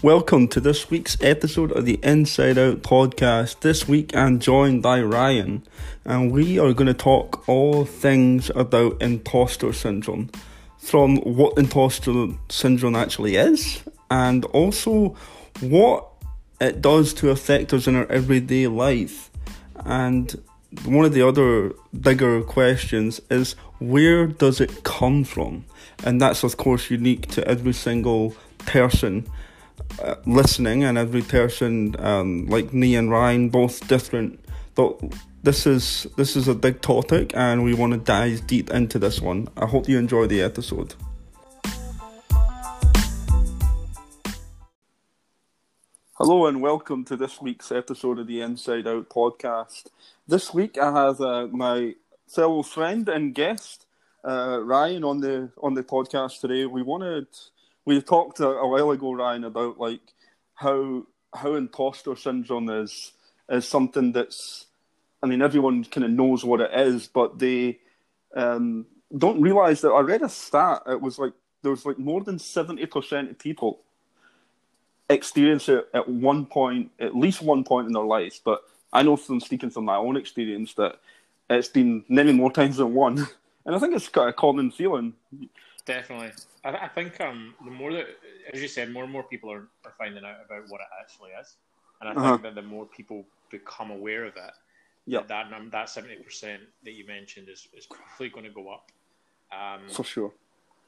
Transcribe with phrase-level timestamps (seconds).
[0.00, 3.58] Welcome to this week's episode of the Inside Out podcast.
[3.62, 5.64] This week I'm joined by Ryan,
[6.04, 10.30] and we are going to talk all things about imposter syndrome
[10.78, 15.16] from what imposter syndrome actually is, and also
[15.58, 16.06] what
[16.60, 19.32] it does to affect us in our everyday life.
[19.84, 20.40] And
[20.84, 25.64] one of the other bigger questions is where does it come from?
[26.04, 29.26] And that's, of course, unique to every single person
[30.02, 34.40] uh, listening and every person um, like me and Ryan both different
[34.74, 35.00] but
[35.42, 39.20] this is this is a big topic and we want to dive deep into this
[39.20, 40.94] one I hope you enjoy the episode
[46.14, 49.86] Hello and welcome to this week's episode of the Inside Out podcast.
[50.26, 51.94] This week I have uh, my
[52.26, 53.86] fellow friend and guest
[54.24, 56.66] uh, Ryan on the on the podcast today.
[56.66, 57.28] We wanted
[57.88, 60.02] we talked a, a, while ago, Ryan, about like
[60.54, 63.12] how how imposter syndrome is
[63.48, 64.66] is something that's.
[65.22, 67.80] I mean, everyone kind of knows what it is, but they
[68.36, 68.86] um,
[69.16, 69.88] don't realize that.
[69.88, 70.82] I read a stat.
[70.86, 73.80] It was like there was like more than seventy percent of people
[75.08, 78.38] experience it at one point, at least one point in their life.
[78.44, 80.96] But I know from speaking from my own experience that
[81.48, 83.16] it's been many more times than one,
[83.64, 85.14] and I think it's quite a common feeling.
[85.86, 86.32] Definitely.
[86.68, 88.06] I, I, think um, the more that,
[88.52, 91.30] as you said, more and more people are, are finding out about what it actually
[91.40, 91.56] is.
[92.00, 92.30] And I uh-huh.
[92.32, 94.52] think that the more people become aware of it,
[95.06, 95.28] yep.
[95.28, 98.90] that that, that 70% that you mentioned is, is probably going to go up.
[99.50, 100.32] Um, For sure.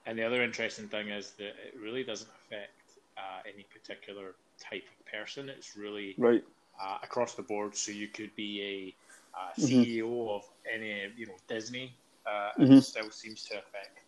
[0.07, 2.73] And the other interesting thing is that it really doesn't affect
[3.17, 5.49] uh, any particular type of person.
[5.49, 6.45] It's really right.
[6.81, 7.77] uh, across the board.
[7.77, 8.95] So you could be
[9.35, 10.31] a, a CEO mm-hmm.
[10.31, 10.43] of
[10.73, 11.95] any, you know, Disney.
[12.27, 12.75] Uh, mm-hmm.
[12.75, 14.01] It still seems to affect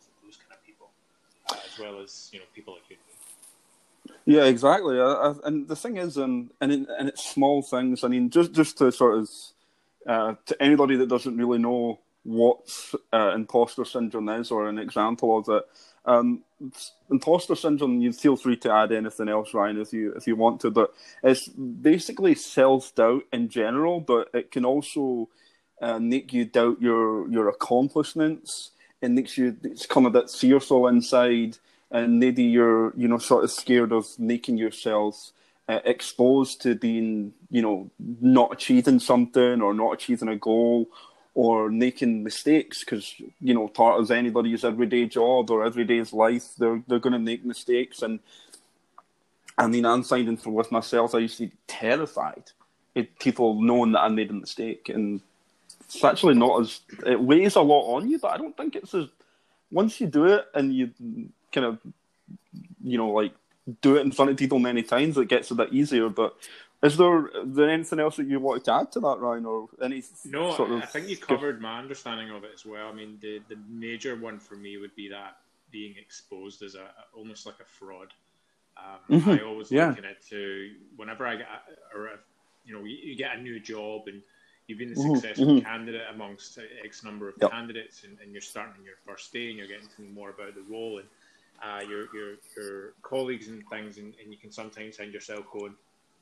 [1.57, 2.97] as well as you know people like you.
[4.25, 5.01] Yeah, exactly.
[5.01, 8.05] I, I, and the thing is, um, and and it's small things.
[8.05, 9.31] I mean, just just to sort of
[10.07, 12.61] uh, to anybody that doesn't really know what
[13.13, 15.65] uh, imposter syndrome is or an example of it.
[16.05, 16.43] Um,
[17.11, 18.01] imposter syndrome.
[18.01, 20.71] You feel free to add anything else, Ryan, if you if you want to.
[20.71, 25.29] But it's basically self doubt in general, but it can also
[25.81, 28.71] uh, make you doubt your your accomplishments
[29.03, 31.59] it makes you it's come a bit fearful inside,
[31.91, 35.33] and maybe you're you know sort of scared of making yourself
[35.69, 37.91] uh, exposed to being you know
[38.21, 40.89] not achieving something or not achieving a goal
[41.35, 46.83] or making mistakes because you know part of anybody's everyday job or everyday's life they're
[46.87, 48.03] they're going to make mistakes.
[48.03, 48.21] And
[49.59, 52.53] I mean I'm finding for with myself I used to be terrified
[52.95, 54.89] at people knowing that I made a mistake.
[54.89, 55.23] And
[55.95, 58.95] it's actually not as it weighs a lot on you, but I don't think it's
[58.95, 59.07] as
[59.71, 60.91] once you do it and you
[61.53, 61.79] kind of
[62.83, 63.35] you know like
[63.81, 66.09] do it in front of people many times, it gets a bit easier.
[66.09, 66.35] But
[66.83, 69.69] is there is there anything else that you wanted to add to that, Ryan, or
[69.83, 70.03] any?
[70.25, 72.89] No, sort of I think you covered my understanding of it as well.
[72.89, 75.37] I mean, the the major one for me would be that
[75.71, 78.13] being exposed as a almost like a fraud.
[78.77, 79.31] Um, mm-hmm.
[79.31, 79.89] I always yeah.
[79.89, 81.47] liken it to whenever I get
[81.95, 82.11] or
[82.65, 84.23] you know you, you get a new job and
[84.67, 85.67] you've been a mm-hmm, successful mm-hmm.
[85.67, 87.51] candidate amongst X number of yep.
[87.51, 90.31] candidates, and, and, you're starting on your first day, and you're getting to know more
[90.31, 91.09] about the role and
[91.63, 95.75] uh, your, your your colleagues and things, and, and, you can sometimes find yourself going,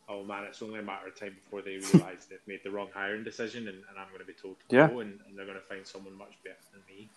[0.09, 2.89] "Oh man, it's only a matter of time before they realise they've made the wrong
[2.95, 4.89] hiring decision, and, and I'm going to be told to yeah.
[4.89, 7.09] go, and, and, they're going to find someone much better than me."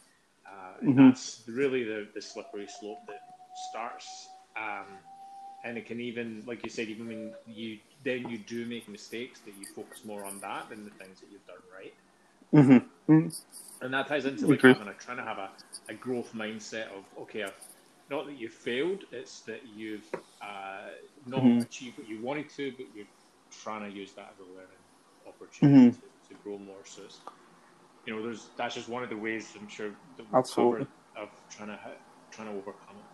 [0.45, 1.07] Uh, and mm-hmm.
[1.07, 3.21] that's really the, the slippery slope that
[3.69, 4.27] starts.
[4.55, 4.85] Um,
[5.63, 9.39] and it can even, like you said, even when you then you do make mistakes,
[9.41, 11.93] that you focus more on that than the things that you've done right.
[12.53, 13.11] Mm-hmm.
[13.11, 13.85] Mm-hmm.
[13.85, 15.49] And that ties into like having a, trying to have a,
[15.89, 17.53] a growth mindset of okay, I've,
[18.09, 20.05] not that you failed, it's that you've
[20.41, 20.89] uh,
[21.25, 21.59] not mm-hmm.
[21.59, 23.05] achieved what you wanted to, but you're
[23.63, 24.67] trying to use that as a learning
[25.27, 25.99] opportunity mm-hmm.
[25.99, 26.83] to, to, grow more.
[26.83, 27.21] So it's,
[28.05, 31.29] you know, there's that's just one of the ways I'm sure that we cover of
[31.49, 31.79] trying to
[32.31, 33.12] trying to overcome it.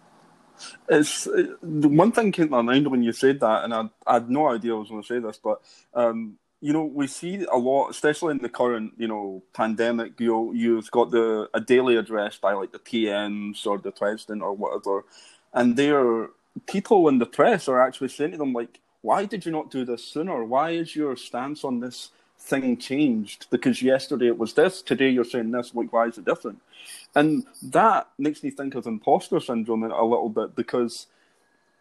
[0.87, 3.89] It's it, the one thing came to my mind when you said that, and I,
[4.05, 5.61] I had no idea I was going to say this, but
[5.93, 10.19] um, you know, we see a lot, especially in the current, you know, pandemic.
[10.19, 14.53] You you've got the a daily address by like the PMs or the president or
[14.53, 15.05] whatever,
[15.53, 16.29] and they're
[16.67, 19.85] people in the press are actually saying to them like, "Why did you not do
[19.85, 20.43] this sooner?
[20.43, 23.47] Why is your stance on this thing changed?
[23.49, 25.75] Because yesterday it was this, today you're saying this.
[25.75, 26.61] Like, why is it different?"
[27.15, 31.07] And that makes me think of imposter syndrome a little bit because,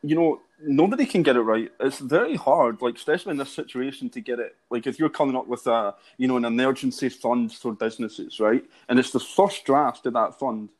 [0.02, 1.70] you know, nobody can get it right.
[1.80, 4.56] It's very hard, like especially in this situation, to get it.
[4.70, 8.64] Like if you're coming up with a, you know, an emergency fund for businesses, right?
[8.88, 10.70] And it's the first draft of that fund,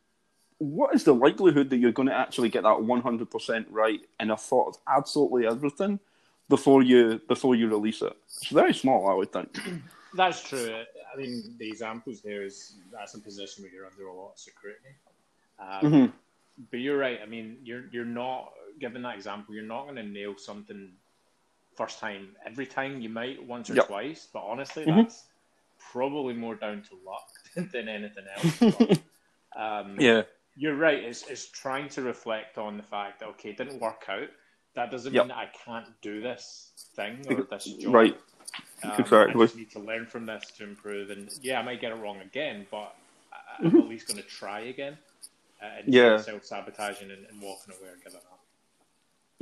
[0.59, 4.37] what is the likelihood that you're going to actually get that 100% right in a
[4.37, 6.01] thought of absolutely everything
[6.49, 8.17] before you before you release it?
[8.27, 9.59] It's very small, I would think.
[10.15, 10.85] That's true.
[11.13, 14.39] I mean, the examples there is that's a position where you're under a lot of
[14.39, 14.95] scrutiny.
[15.59, 16.17] Um, mm-hmm.
[16.71, 17.21] But you're right.
[17.23, 19.55] I mean, you're you're not given that example.
[19.55, 20.91] You're not going to nail something
[21.77, 23.01] first time every time.
[23.01, 23.87] You might once or yep.
[23.87, 25.03] twice, but honestly, mm-hmm.
[25.03, 25.25] that's
[25.79, 28.99] probably more down to luck than anything else.
[29.57, 30.23] um, yeah,
[30.57, 31.03] you're right.
[31.03, 34.29] It's, it's trying to reflect on the fact that okay, it didn't work out.
[34.79, 35.25] That doesn't yep.
[35.25, 37.93] mean that I can't do this thing or this job.
[37.93, 38.17] Right.
[38.85, 39.35] Um, exactly.
[39.35, 41.11] I just need to learn from this to improve.
[41.11, 42.95] And yeah, I might get it wrong again, but
[43.59, 43.77] I'm mm-hmm.
[43.77, 44.97] at least going to try again.
[45.61, 46.19] Uh, and yeah.
[46.19, 48.41] self sabotaging and, and, walking away or giving up.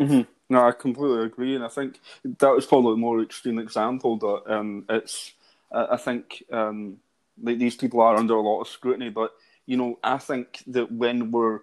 [0.00, 0.54] Mm-hmm.
[0.54, 4.16] No, I completely agree, and I think that was probably a more extreme example.
[4.16, 5.34] That um, it's,
[5.70, 6.96] I think um,
[7.36, 9.32] these people are under a lot of scrutiny, but
[9.66, 11.60] you know, I think that when we're,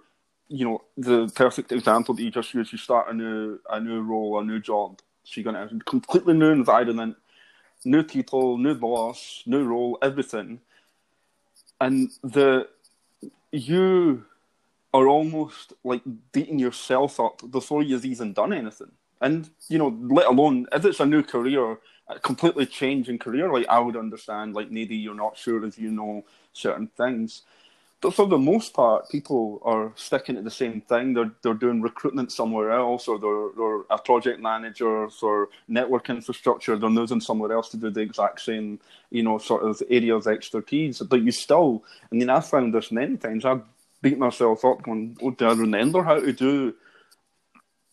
[0.48, 4.02] you know, the perfect example that you just used, you start a new a new
[4.02, 7.16] role, a new job, so you're going to have completely new environment,
[7.86, 10.60] new people, new boss, new role, everything,
[11.82, 12.68] and the
[13.52, 14.26] you
[14.94, 16.02] are almost like
[16.32, 18.92] beating yourself up before you've even done anything.
[19.22, 23.68] And you know, let alone if it's a new career, a completely changing career, like
[23.68, 27.44] I would understand, like maybe you're not sure if you know certain things.
[28.04, 31.14] But for the most part, people are sticking to the same thing.
[31.14, 36.76] They're they're doing recruitment somewhere else, or they're they're a project manager for network infrastructure.
[36.76, 40.28] They're moving somewhere else to do the exact same, you know, sort of area of
[40.28, 41.00] expertise.
[41.00, 43.46] But you still, I mean, I've found this many times.
[43.46, 43.64] I've
[44.02, 46.76] beat myself up going, oh, do I remember how to do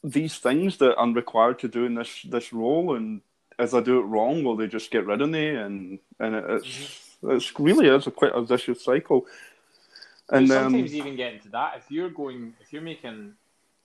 [0.02, 2.96] these things that I'm required to do in this this role?
[2.96, 3.20] And
[3.60, 5.50] if I do it wrong, will they just get rid of me?
[5.50, 7.36] And and it's mm-hmm.
[7.36, 9.28] it's really is a quite a vicious cycle.
[10.32, 13.34] And sometimes um, even get into that if you're going if you're making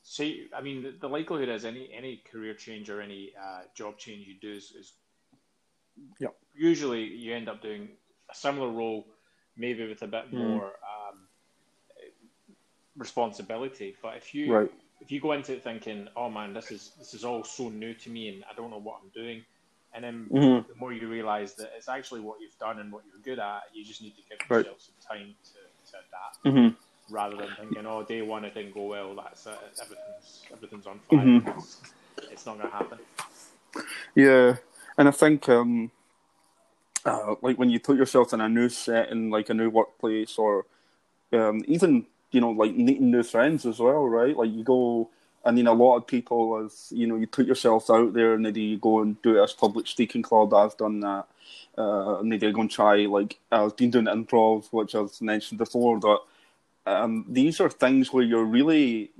[0.04, 3.98] say I mean the, the likelihood is any any career change or any uh, job
[3.98, 4.94] change you do is, is
[6.20, 6.36] yep.
[6.56, 7.90] usually you end up doing
[8.32, 9.08] a similar role
[9.58, 10.34] maybe with a bit mm.
[10.34, 11.18] more um,
[12.98, 14.72] responsibility but if you right.
[15.02, 17.96] if you go into it thinking oh man this is this is all so new
[17.96, 19.44] to me and I don't know what I'm doing
[19.96, 20.70] and then mm-hmm.
[20.72, 23.64] the more you realize that it's actually what you've done and what you're good at
[23.74, 24.82] you just need to give yourself right.
[24.82, 27.14] some time to that mm-hmm.
[27.14, 29.16] rather than thinking, oh, day one it didn't go well.
[29.16, 29.60] That's it.
[29.82, 31.20] Everything's everything's on fire.
[31.20, 31.60] Mm-hmm.
[31.60, 31.82] It's,
[32.32, 33.00] it's, not going to happen.
[34.16, 34.56] Yeah,
[34.98, 35.92] and I think um,
[37.06, 40.66] uh, like when you put yourself in a new setting, like a new workplace, or
[41.34, 44.36] um, even you know like meeting new friends as well, right?
[44.36, 45.10] Like you go.
[45.46, 48.46] I mean, a lot of people, as you know, you put yourself out there, and
[48.46, 50.54] then you go and do it as public speaking club.
[50.54, 51.28] I've done that
[51.78, 56.00] uh, maybe go and try like I've been doing improv, which I've mentioned before.
[56.00, 56.20] That
[56.86, 59.12] um, these are things where you're really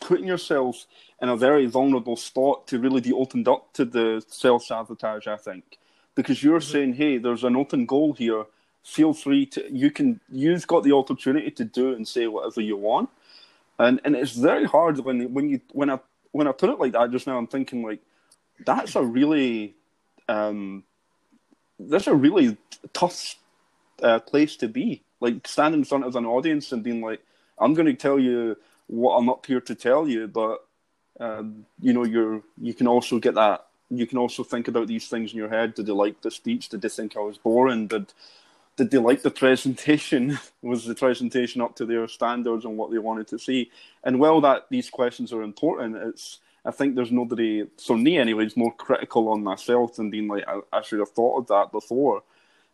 [0.00, 0.86] putting yourself
[1.20, 5.26] in a very vulnerable spot to really be opened up to the self sabotage.
[5.26, 5.78] I think
[6.14, 6.72] because you're mm-hmm.
[6.72, 8.44] saying, "Hey, there's an open goal here.
[8.82, 9.72] Feel free to.
[9.72, 10.20] You can.
[10.30, 13.08] You've got the opportunity to do and say whatever you want."
[13.80, 15.98] And and it's very hard when when you when I
[16.32, 17.38] when I put it like that just now.
[17.38, 18.00] I'm thinking like
[18.66, 19.74] that's a really
[20.28, 20.84] um,
[21.78, 22.58] that's a really
[22.92, 23.36] tough
[24.02, 25.02] uh, place to be.
[25.20, 27.22] Like standing in front of an audience and being like,
[27.58, 30.58] "I'm going to tell you what I'm up here to tell you," but
[31.18, 33.66] um, you know, you're you can also get that.
[33.88, 35.74] You can also think about these things in your head.
[35.74, 36.68] Did they like the speech?
[36.68, 37.86] Did they think I was boring?
[37.86, 38.12] Did
[38.80, 40.38] did they like the presentation?
[40.62, 43.70] was the presentation up to their standards and what they wanted to see?
[44.04, 48.56] And while that these questions are important, it's I think there's nobody, for me anyways,
[48.56, 52.22] more critical on myself than being like, I, I should have thought of that before.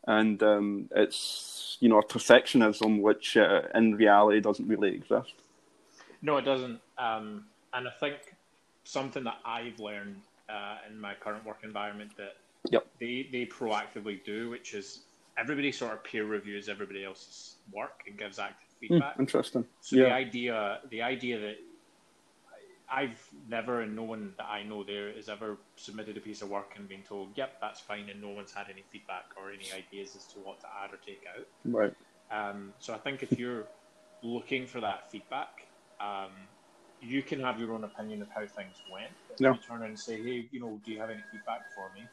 [0.06, 5.34] And um, it's, you know, a perfectionism which uh, in reality doesn't really exist.
[6.22, 6.78] No, it doesn't.
[6.98, 8.36] Um, and I think
[8.84, 12.36] something that I've learned uh, in my current work environment that
[12.70, 12.86] yep.
[13.00, 15.00] they, they proactively do, which is
[15.38, 19.16] everybody sort of peer reviews everybody else's work and gives active hmm, feedback.
[19.16, 19.64] Mm, interesting.
[19.80, 20.04] So yeah.
[20.04, 21.56] the idea, the idea that
[22.88, 26.50] I've never, and no one that I know there has ever submitted a piece of
[26.50, 29.66] work and been told, "Yep, that's fine," and no one's had any feedback or any
[29.72, 31.46] ideas as to what to add or take out.
[31.64, 31.94] Right.
[32.30, 33.66] Um, so I think if you're
[34.22, 35.66] looking for that feedback,
[36.00, 36.30] um,
[37.00, 39.10] you can have your own opinion of how things went.
[39.38, 39.52] Yeah.
[39.52, 42.06] you turn around and say, "Hey, you know, do you have any feedback for me?"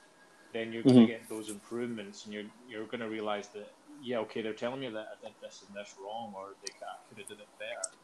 [0.53, 1.05] Then you're going mm-hmm.
[1.05, 4.81] to get those improvements, and you're you're going to realize that yeah, okay, they're telling
[4.81, 7.97] me that I did this and this wrong, or they could have did it better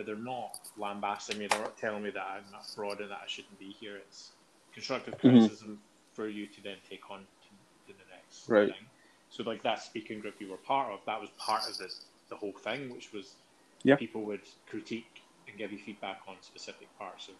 [0.00, 1.46] but they're not lambasting me.
[1.46, 3.96] They're not telling me that I'm a fraud and that I shouldn't be here.
[3.96, 4.30] It's
[4.72, 5.28] constructive mm-hmm.
[5.28, 6.14] criticism mm-hmm.
[6.14, 8.68] for you to then take on to, to the next right.
[8.68, 8.86] thing.
[9.28, 12.36] So, like that speaking group you were part of, that was part of this the
[12.36, 13.34] whole thing, which was
[13.82, 13.96] yeah.
[13.96, 14.40] people would
[14.70, 17.34] critique and give you feedback on specific parts of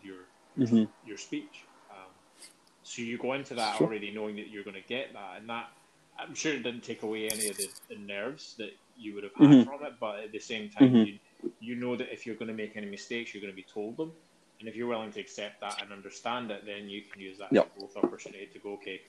[0.00, 0.20] your
[0.56, 0.84] mm-hmm.
[1.04, 1.64] your speech.
[2.84, 3.86] So you go into that sure.
[3.86, 5.70] already knowing that you're going to get that, and that
[6.18, 9.32] I'm sure it didn't take away any of the, the nerves that you would have
[9.34, 9.68] had mm-hmm.
[9.68, 9.94] from it.
[9.98, 10.96] But at the same time, mm-hmm.
[10.96, 11.18] you
[11.60, 13.96] you know that if you're going to make any mistakes, you're going to be told
[13.96, 14.12] them.
[14.60, 17.52] And if you're willing to accept that and understand it, then you can use that
[17.52, 17.76] yep.
[17.76, 19.00] growth opportunity to go, okay,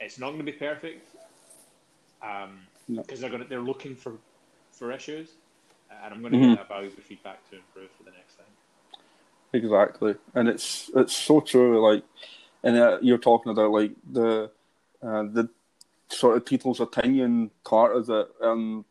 [0.00, 1.08] it's not going to be perfect
[2.20, 3.02] because um, no.
[3.02, 4.14] they're going to, they're looking for
[4.72, 5.30] for issues,
[5.90, 6.54] and I'm going to mm-hmm.
[6.54, 8.46] get that valuable feedback to improve for the next time.
[9.52, 11.80] Exactly, and it's it's so true.
[11.90, 12.04] Like,
[12.62, 14.50] and uh, you're talking about like the
[15.02, 15.48] uh, the
[16.08, 18.84] sort of people's opinion part of it, um,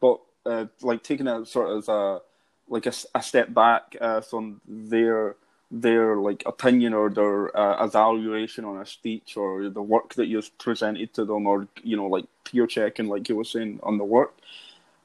[0.00, 2.20] but uh, like taking it sort of as a
[2.68, 5.36] like a, a step back uh, from their
[5.70, 10.56] their like opinion or their uh, evaluation on a speech or the work that you've
[10.58, 14.04] presented to them or you know like peer checking like you were saying on the
[14.04, 14.34] work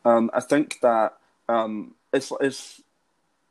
[0.05, 1.17] um, I think that
[1.49, 2.81] um, it's it's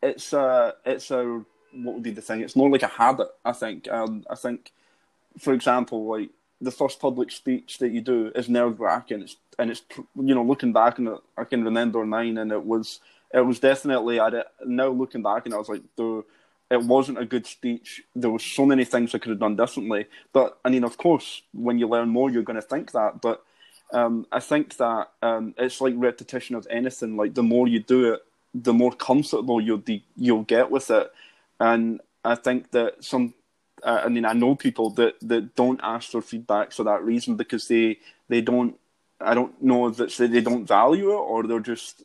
[0.03, 1.45] it's a it's a
[1.75, 4.73] what would be the thing it's more like a habit I think um, I think
[5.39, 9.71] for example like the first public speech that you do is nerve wracking it's and
[9.71, 9.83] it's
[10.15, 13.01] you know looking back it I can remember mine and it was
[13.33, 16.25] it was definitely I now looking back and I was like the
[16.71, 18.03] it wasn't a good speech.
[18.15, 20.07] There were so many things I could have done differently.
[20.33, 23.21] But I mean, of course, when you learn more, you're going to think that.
[23.21, 23.43] But
[23.93, 27.17] um, I think that um, it's like repetition of anything.
[27.17, 31.13] Like the more you do it, the more comfortable you'll be, you'll get with it.
[31.61, 33.35] And I think that some,
[33.83, 37.37] uh, I mean, I know people that, that don't ask for feedback for that reason
[37.37, 38.77] because they they don't.
[39.21, 42.03] I don't know that they don't value it or they're just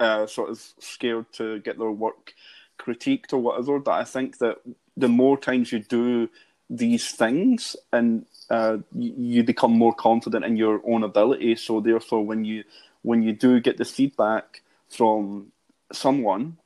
[0.00, 2.34] uh, sort of scared to get their work
[2.78, 3.78] critiqued or whatever.
[3.78, 4.58] But I think that
[4.96, 6.28] the more times you do
[6.70, 11.56] these things and uh, you, you become more confident in your own ability.
[11.56, 12.64] So therefore, when you
[13.02, 15.52] when you do get the feedback from
[15.92, 16.56] someone,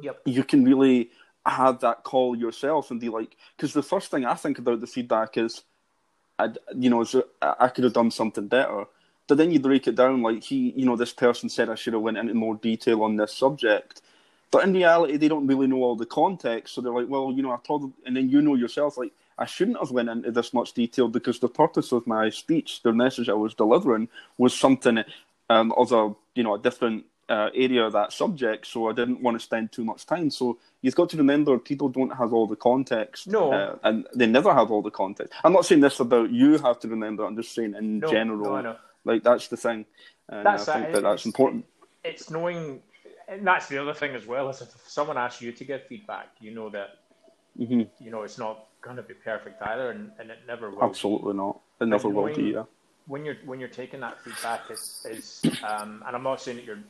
[0.00, 0.20] yep.
[0.24, 1.10] you can really
[1.46, 4.86] have that call yourself and be like, because the first thing I think about the
[4.86, 5.62] feedback is,
[6.38, 7.04] I, you know,
[7.42, 8.84] I could have done something better.
[9.26, 11.92] But then you break it down like he, you know, this person said I should
[11.92, 14.02] have went into more detail on this subject,
[14.50, 16.74] but in reality, they don't really know all the context.
[16.74, 19.46] So they're like, well, you know, I probably, and then you know yourself, like, I
[19.46, 23.28] shouldn't have went into this much detail because the purpose of my speech, the message
[23.28, 25.02] I was delivering, was something
[25.48, 28.66] um, of a, you know, a different uh, area of that subject.
[28.66, 30.30] So I didn't want to spend too much time.
[30.30, 33.28] So you've got to remember, people don't have all the context.
[33.28, 33.52] No.
[33.52, 35.32] Uh, and they never have all the context.
[35.44, 37.24] I'm not saying this about you have to remember.
[37.24, 38.62] I'm just saying in no, general.
[38.62, 39.86] No, like, that's the thing.
[40.28, 41.64] And that's I think that, that that's important.
[42.04, 42.82] It's knowing
[43.30, 46.28] and that's the other thing as well is if someone asks you to give feedback,
[46.40, 46.98] you know that
[47.58, 47.82] mm-hmm.
[48.04, 50.82] you know it's not going to be perfect either, and, and it never will.
[50.82, 51.38] Absolutely be.
[51.38, 51.60] not.
[51.80, 52.42] It never will be.
[52.42, 52.64] Yeah.
[53.06, 56.66] When you're when you're taking that feedback is is um, and I'm not saying that
[56.66, 56.80] you're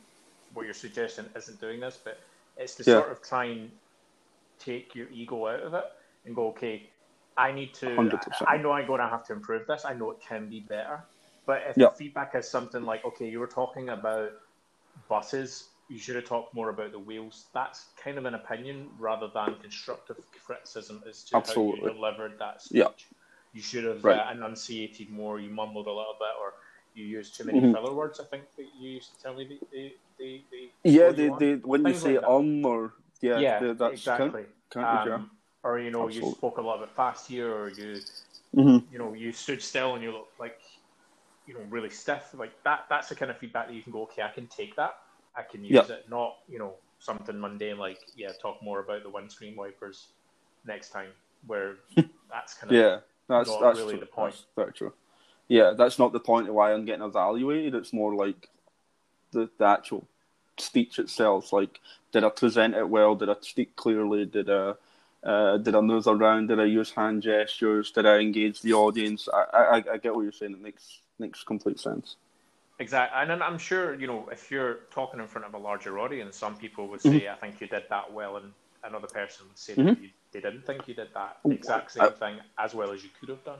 [0.53, 2.19] what you're suggesting isn't doing this, but
[2.57, 2.99] it's to yeah.
[2.99, 3.71] sort of try and
[4.59, 5.85] take your ego out of it
[6.25, 6.89] and go, okay,
[7.37, 7.87] I need to.
[7.87, 8.19] 100%.
[8.47, 9.85] I know I'm going to have to improve this.
[9.85, 11.03] I know it can be better.
[11.45, 14.31] But if the feedback is something like, okay, you were talking about
[15.09, 17.47] buses you should have talked more about the wheels.
[17.53, 21.81] That's kind of an opinion rather than constructive criticism as to Absolutely.
[21.81, 23.07] how you delivered that speech.
[23.53, 24.17] You should have right.
[24.17, 25.41] uh, enunciated more.
[25.41, 26.53] You mumbled a little bit, or
[26.95, 27.73] you used too many mm-hmm.
[27.73, 28.21] filler words.
[28.21, 29.59] I think that you used to tell me
[30.21, 33.93] the the yeah they, they when Things you say like um or yeah, yeah that's
[33.93, 35.31] exactly count, um,
[35.63, 36.29] or you know Absolutely.
[36.29, 37.99] you spoke a little bit fast here, or you
[38.55, 38.77] mm-hmm.
[38.91, 40.59] you know you stood still and you looked like
[41.47, 42.33] you know really stiff.
[42.33, 42.85] Like that.
[42.89, 44.03] That's the kind of feedback that you can go.
[44.03, 44.95] Okay, I can take that
[45.35, 45.89] I can use yep.
[45.89, 46.05] it.
[46.09, 50.07] Not you know something mundane like yeah, talk more about the windscreen wipers
[50.65, 51.09] next time.
[51.47, 51.75] Where
[52.29, 53.99] that's kind of yeah, that's not that's really true.
[54.01, 54.33] the point.
[54.33, 54.93] That's very true.
[55.47, 57.75] Yeah, that's not the point of why I'm getting evaluated.
[57.75, 58.49] It's more like
[59.31, 60.07] the, the actual
[60.57, 61.53] speech itself.
[61.53, 61.79] Like,
[62.11, 63.15] did I present it well?
[63.15, 64.25] Did I speak clearly?
[64.25, 64.73] Did I
[65.23, 66.47] uh, did I move around?
[66.47, 67.91] Did I use hand gestures?
[67.91, 69.29] Did I engage the audience?
[69.31, 70.53] I, I, I get what you're saying.
[70.53, 72.15] It makes makes complete sense.
[72.79, 76.35] Exactly, and I'm sure you know if you're talking in front of a larger audience,
[76.35, 77.33] some people would say, mm-hmm.
[77.33, 78.51] "I think you did that well," and
[78.83, 79.85] another person would say mm-hmm.
[79.85, 83.09] that you, they didn't think you did that exact same thing as well as you
[83.19, 83.59] could have done.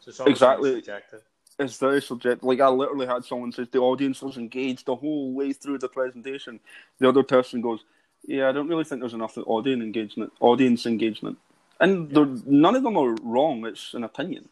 [0.00, 1.22] So it's exactly subjective.
[1.60, 2.42] It's very subjective.
[2.42, 5.88] Like I literally had someone say the audience was engaged the whole way through the
[5.88, 6.58] presentation.
[6.98, 7.80] The other person goes,
[8.26, 10.32] "Yeah, I don't really think there's enough audience engagement.
[10.40, 11.38] Audience engagement."
[11.78, 12.10] And
[12.46, 13.66] none of them are wrong.
[13.66, 14.48] It's an opinion.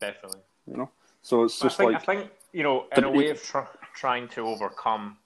[0.00, 0.40] Definitely.
[0.66, 0.90] You know.
[1.22, 3.76] So it's just I think, like I think you know, in a way of tr-
[3.94, 5.16] trying to overcome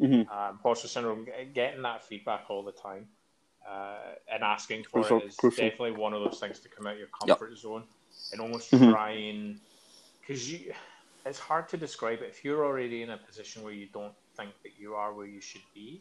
[0.00, 0.30] mm-hmm.
[0.30, 3.06] um, imposter syndrome, getting that feedback all the time
[3.68, 3.96] uh,
[4.32, 5.68] and asking for crucial, it is crucial.
[5.68, 7.58] definitely one of those things to come out of your comfort yep.
[7.58, 7.82] zone
[8.32, 8.90] and almost mm-hmm.
[8.90, 9.58] try and
[10.30, 10.72] because you.
[11.26, 14.52] It's hard to describe it if you're already in a position where you don't think
[14.62, 16.00] that you are where you should be,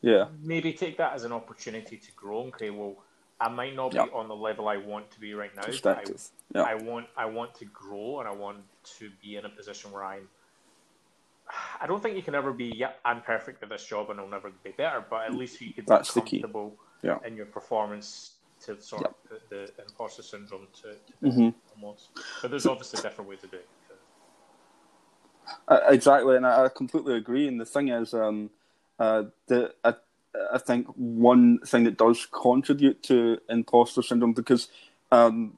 [0.00, 2.96] yeah, maybe take that as an opportunity to grow and say, well,
[3.40, 5.64] I might not be on the level I want to be right now.
[5.66, 6.04] I,
[6.54, 6.62] yeah.
[6.62, 8.58] I want I want to grow and I want
[8.98, 10.28] to be in a position where I'm.
[11.78, 12.72] I don't think you can ever be.
[12.74, 15.04] Yeah, I'm perfect at this job and I'll never be better.
[15.10, 16.40] But at least you can That's be the key.
[16.40, 17.18] comfortable Yeah.
[17.26, 18.33] in your performance
[18.66, 19.08] to sort Yeah.
[19.08, 22.08] of put the imposter syndrome to, to hmm almost.
[22.42, 23.68] But there's obviously different ways to do it.
[25.68, 27.48] Uh, exactly, and I, I completely agree.
[27.48, 28.50] And the thing is, um,
[28.98, 29.94] uh, the I,
[30.52, 34.68] I think one thing that does contribute to imposter syndrome because
[35.10, 35.54] um,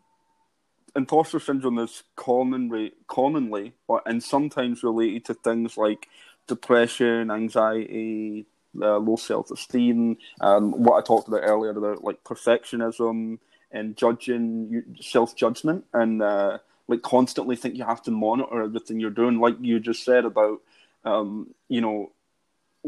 [0.94, 6.08] imposter syndrome is commonly, commonly, or, and sometimes related to things like
[6.46, 8.46] depression, anxiety,
[8.82, 13.38] uh, low self esteem, um, what I talked about earlier about like perfectionism
[13.72, 19.10] and judging, self judgment, and uh, like constantly think you have to monitor everything you're
[19.10, 20.60] doing, like you just said about,
[21.04, 22.12] um, you know,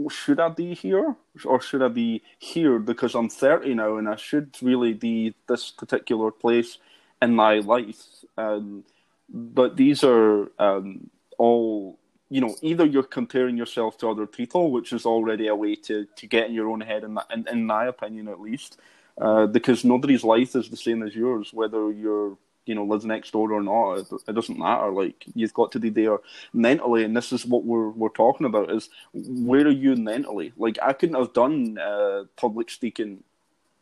[0.08, 4.14] should I be here or should I be here because I'm 30 now and I
[4.14, 6.78] should really be this particular place
[7.20, 8.04] in my life.
[8.36, 8.84] Um,
[9.28, 11.98] but these are um, all,
[12.30, 16.06] you know, either you're comparing yourself to other people, which is already a way to,
[16.16, 18.78] to get in your own head, in, in, in my opinion at least,
[19.20, 22.36] uh, because nobody's life is the same as yours, whether you're
[22.68, 23.94] you know lives next door or not.
[23.94, 24.90] It, it, doesn't matter.
[24.90, 26.18] Like you've got to be there
[26.52, 30.52] mentally, and this is what we're we're talking about: is where are you mentally?
[30.56, 33.24] Like I couldn't have done uh, public speaking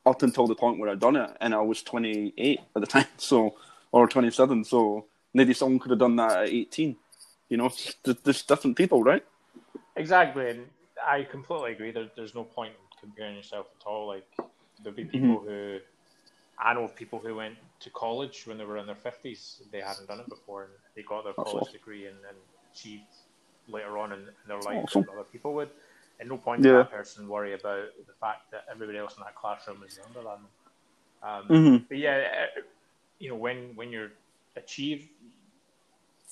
[0.07, 3.07] up until the point where I'd done it, and I was 28 at the time,
[3.17, 3.57] so
[3.93, 4.65] or 27.
[4.65, 6.97] So maybe someone could have done that at 18.
[7.49, 7.71] You know,
[8.25, 9.25] there's different people, right?
[9.97, 10.67] Exactly, and
[11.07, 11.91] I completely agree.
[11.93, 14.09] There, there's no point in comparing yourself at all.
[14.09, 14.27] Like
[14.83, 15.49] there'll be people mm-hmm.
[15.49, 15.79] who
[16.59, 19.63] I know of people who went to college when they were in their fifties.
[19.71, 21.73] They hadn't done it before, and they got their That's college awesome.
[21.73, 22.37] degree and, and,
[22.75, 23.05] achieved
[23.69, 25.03] later on in, in their life awesome.
[25.05, 25.71] what other people would.
[26.21, 26.73] At no point yeah.
[26.73, 30.29] did that person worry about the fact that everybody else in that classroom is younger
[30.29, 30.47] than them.
[31.23, 31.85] Um, mm-hmm.
[31.89, 32.47] But yeah,
[33.19, 34.11] you know, when when you're
[34.57, 35.09] achieve,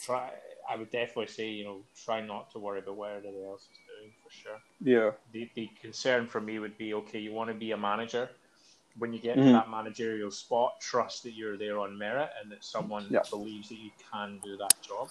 [0.03, 0.31] try.
[0.69, 3.79] I would definitely say, you know, try not to worry about what everybody else is
[3.87, 4.61] doing for sure.
[4.81, 5.11] Yeah.
[5.33, 7.19] The the concern for me would be okay.
[7.19, 8.29] You want to be a manager
[8.99, 9.47] when you get Mhm.
[9.47, 13.23] to that managerial spot, trust that you're there on merit and that someone Yeah.
[13.31, 15.09] believes that you can do that job.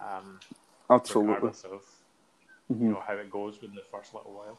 [0.00, 0.40] Um,
[0.88, 1.34] Absolutely.
[1.34, 1.82] regardless of
[2.70, 2.80] Mhm.
[2.80, 4.58] you know how it goes within the first little while.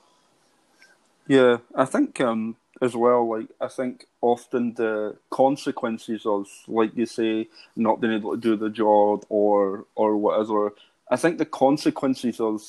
[1.27, 3.29] Yeah, I think um, as well.
[3.29, 8.55] Like I think often the consequences of, like you say, not being able to do
[8.55, 10.73] the job or or whatever.
[11.09, 12.61] I think the consequences of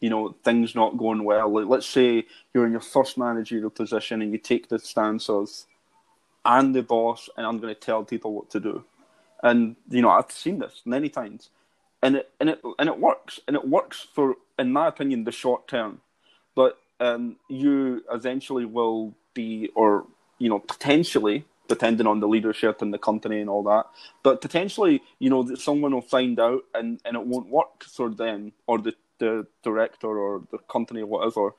[0.00, 1.50] you know things not going well.
[1.52, 5.48] Like let's say you're in your first managerial position and you take the stance of,
[6.44, 8.84] I'm the boss and I'm going to tell people what to do,
[9.42, 11.50] and you know I've seen this many times,
[12.02, 15.32] and it and it and it works and it works for, in my opinion, the
[15.32, 16.00] short term,
[16.54, 20.06] but um, you eventually will be, or
[20.38, 23.86] you know, potentially, depending on the leadership and the company and all that,
[24.22, 28.08] but potentially, you know, that someone will find out and, and it won't work for
[28.08, 31.54] them or the, the director or the company or whatever,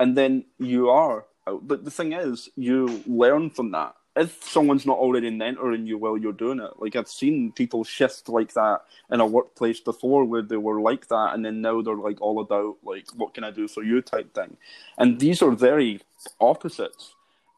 [0.00, 1.26] and then you are.
[1.46, 3.94] But the thing is, you learn from that.
[4.16, 8.28] If someone's not already mentoring you while you're doing it, like I've seen people shift
[8.28, 11.96] like that in a workplace before where they were like that and then now they're
[11.96, 14.56] like all about like what can I do for you type thing.
[14.98, 16.00] And these are very
[16.40, 17.14] opposites.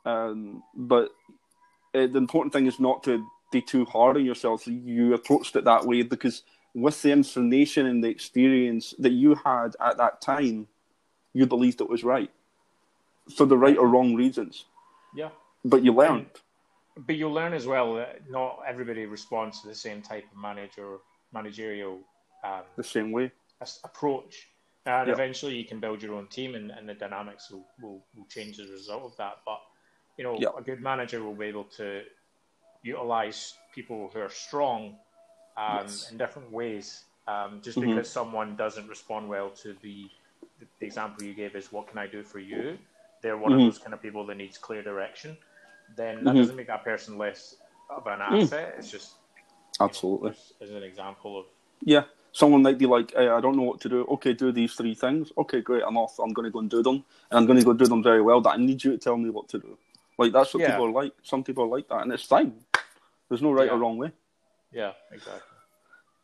[0.07, 1.11] Um, but
[1.95, 4.67] uh, the important thing is not to be too hard on yourself.
[4.67, 6.43] You approached it that way because
[6.75, 10.69] with the information and the experience that you had at that time,
[11.33, 12.31] you believed it was right
[13.35, 14.67] for the right or wrong reasons.
[15.15, 15.31] Yeah.
[15.65, 16.27] But you learned.
[16.97, 20.99] But you'll learn as well that not everybody responds to the same type of manager
[21.33, 22.01] managerial
[22.45, 23.31] um, the same way
[23.85, 24.47] approach.
[24.87, 25.17] And Yep.
[25.17, 28.61] eventually you can build your own team and, and the dynamics will, will, will change
[28.61, 29.39] as a result of that.
[29.45, 29.61] But,
[30.17, 30.55] you know, Yep.
[30.59, 32.03] a good manager will be able to
[32.83, 34.97] utilize people who are strong
[35.57, 36.11] um, Yes.
[36.11, 37.05] in different ways.
[37.27, 37.89] Um, just Mhm.
[37.89, 40.09] because someone doesn't respond well to the,
[40.61, 42.79] the example you gave is what can I do for you?
[43.23, 43.61] They're one Mhm.
[43.61, 45.37] of those kind of people that needs clear direction.
[45.95, 46.39] Then that Mhm.
[46.39, 47.57] doesn't make that person less
[47.91, 48.43] of an Mm.
[48.43, 48.75] asset.
[48.79, 49.15] It's just
[49.81, 50.35] Absolutely.
[50.61, 51.47] as, an example of
[51.83, 52.05] Yeah.
[52.33, 54.05] Someone might be like, hey, I don't know what to do.
[54.11, 55.33] Okay, do these three things.
[55.39, 55.83] Okay, great.
[55.87, 56.19] I'm off.
[56.19, 56.97] I'm going to go and do them.
[57.31, 58.43] And I'm going to go do them very well.
[58.43, 59.79] That I need you to tell me what to do.
[60.19, 60.73] Like, that's what Yeah.
[60.73, 61.15] people are like.
[61.23, 62.03] Some people are like that.
[62.03, 62.63] And it's fine.
[63.29, 64.13] There's no right or wrong way.
[64.73, 65.41] yeah, exactly.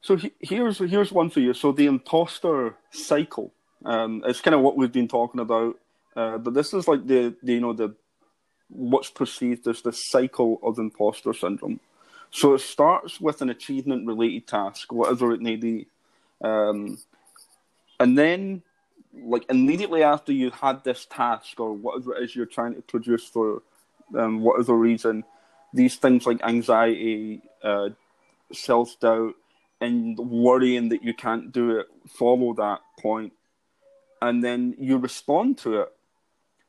[0.02, 1.54] So he, here's here's one for you.
[1.54, 3.54] So the imposter cycle.
[3.84, 5.78] Um, it's kind of what we've been talking about,
[6.16, 7.94] uh, but this is like the, the you know the
[8.74, 11.80] what's perceived as the cycle of imposter syndrome.
[12.30, 15.86] So it starts with an achievement related task, whatever it may be,
[16.42, 16.98] um,
[18.00, 18.62] and then
[19.14, 23.26] like immediately after you had this task or whatever it is you're trying to produce
[23.28, 23.62] for
[24.16, 25.24] um, whatever reason,
[25.74, 27.90] these things like anxiety, uh,
[28.52, 29.34] self doubt,
[29.80, 33.32] and worrying that you can't do it follow that point,
[34.20, 35.92] and then you respond to it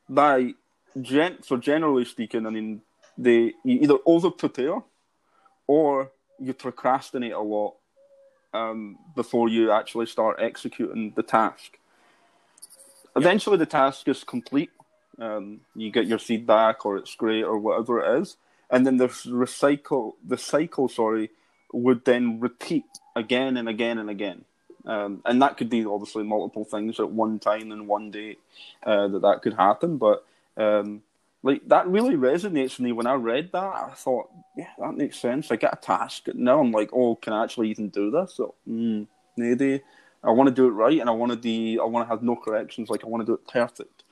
[0.10, 0.54] by
[1.02, 2.82] gen- so generally speaking, I mean,
[3.18, 4.82] they you either over prepare
[5.68, 7.76] or you procrastinate a lot
[8.54, 11.78] um, before you actually start executing the task.
[13.16, 14.72] Eventually, the task is complete.
[15.20, 18.38] Um, you get your feedback, or it's great, or whatever it is,
[18.70, 21.30] and then the recycle, the cycle, sorry,
[21.72, 24.46] would then repeat again and again and again.
[24.86, 28.38] Um, and that could be obviously multiple things at one time in one day
[28.84, 29.98] uh, that that could happen.
[29.98, 30.26] But
[30.58, 31.02] um,
[31.42, 33.76] like that really resonates with me when I read that.
[33.76, 35.52] I thought, yeah, that makes sense.
[35.52, 36.28] I get a task.
[36.34, 38.36] Now I'm like, oh, can I actually even do this?
[38.36, 39.82] So, mm, maybe
[40.24, 41.82] I want to do it right, and I want to do.
[41.82, 42.90] I want to have no corrections.
[42.90, 44.04] Like I want to do it perfect.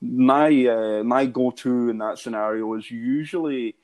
[0.00, 3.74] My uh, my go to in that scenario is usually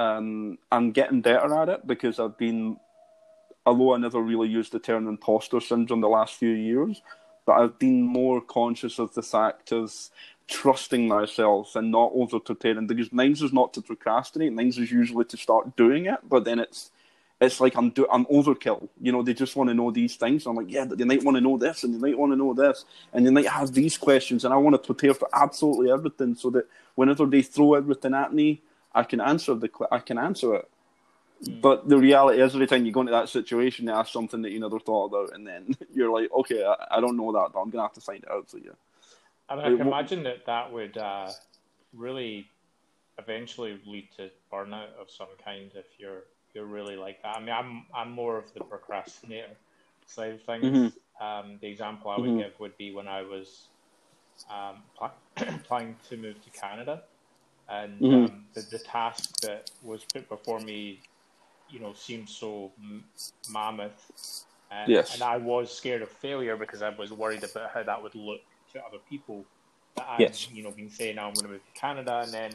[0.00, 2.78] um, I'm getting better at it because I've been,
[3.66, 7.02] although I never really used the term imposter syndrome the last few years,
[7.46, 9.92] but I've been more conscious of the fact of
[10.50, 15.24] trusting myself and not over preparing because mine's is not to procrastinate, mine's is usually
[15.24, 16.90] to start doing it, but then it's
[17.40, 18.88] it's like I'm do I'm overkill.
[19.00, 20.46] You know, they just want to know these things.
[20.46, 22.52] I'm like, yeah, they might want to know this and they might want to know
[22.52, 26.34] this and they might have these questions and I want to prepare for absolutely everything
[26.34, 28.60] so that whenever they throw everything at me,
[28.94, 30.68] I can answer the I can answer it.
[31.44, 31.60] Mm.
[31.62, 34.50] But the reality is, every time you go into that situation, they ask something that
[34.50, 37.60] you never thought about, and then you're like, okay, I, I don't know that, but
[37.60, 38.76] I'm gonna have to find it out for you.
[39.50, 41.30] I mean, I can imagine that that would uh,
[41.92, 42.46] really
[43.18, 46.22] eventually lead to burnout of some kind if you're
[46.54, 47.36] you're really like that.
[47.36, 49.56] I mean, I'm I'm more of the procrastinator
[50.06, 50.64] side of things.
[50.64, 51.24] Mm-hmm.
[51.24, 52.38] Um, the example I would mm-hmm.
[52.38, 53.68] give would be when I was
[54.50, 57.02] um, pl- planning to move to Canada,
[57.68, 58.24] and mm-hmm.
[58.24, 61.00] um, the, the task that was put before me,
[61.68, 63.04] you know, seemed so m-
[63.50, 65.14] mammoth, and, yes.
[65.14, 68.40] and I was scared of failure because I was worried about how that would look
[68.72, 69.44] to other people
[69.96, 70.50] that I've yes.
[70.50, 72.52] you know been saying now I'm going to move to Canada, and then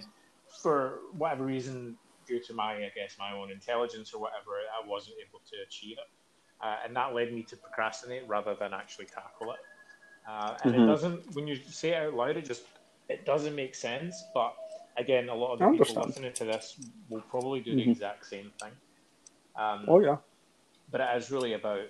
[0.62, 1.98] for whatever reason,
[2.28, 5.98] due to my I guess my own intelligence or whatever, I wasn't able to achieve
[5.98, 9.60] it, uh, and that led me to procrastinate rather than actually tackle it.
[10.28, 10.84] Uh, and mm-hmm.
[10.84, 12.64] it doesn't when you say it out loud, it just
[13.10, 14.24] it doesn't make sense.
[14.34, 14.56] But
[14.98, 17.92] again, a lot of the people listening to this will probably do the mm-hmm.
[17.92, 18.72] exact same thing.
[19.58, 20.18] Um, oh yeah,
[20.92, 21.82] but it is really about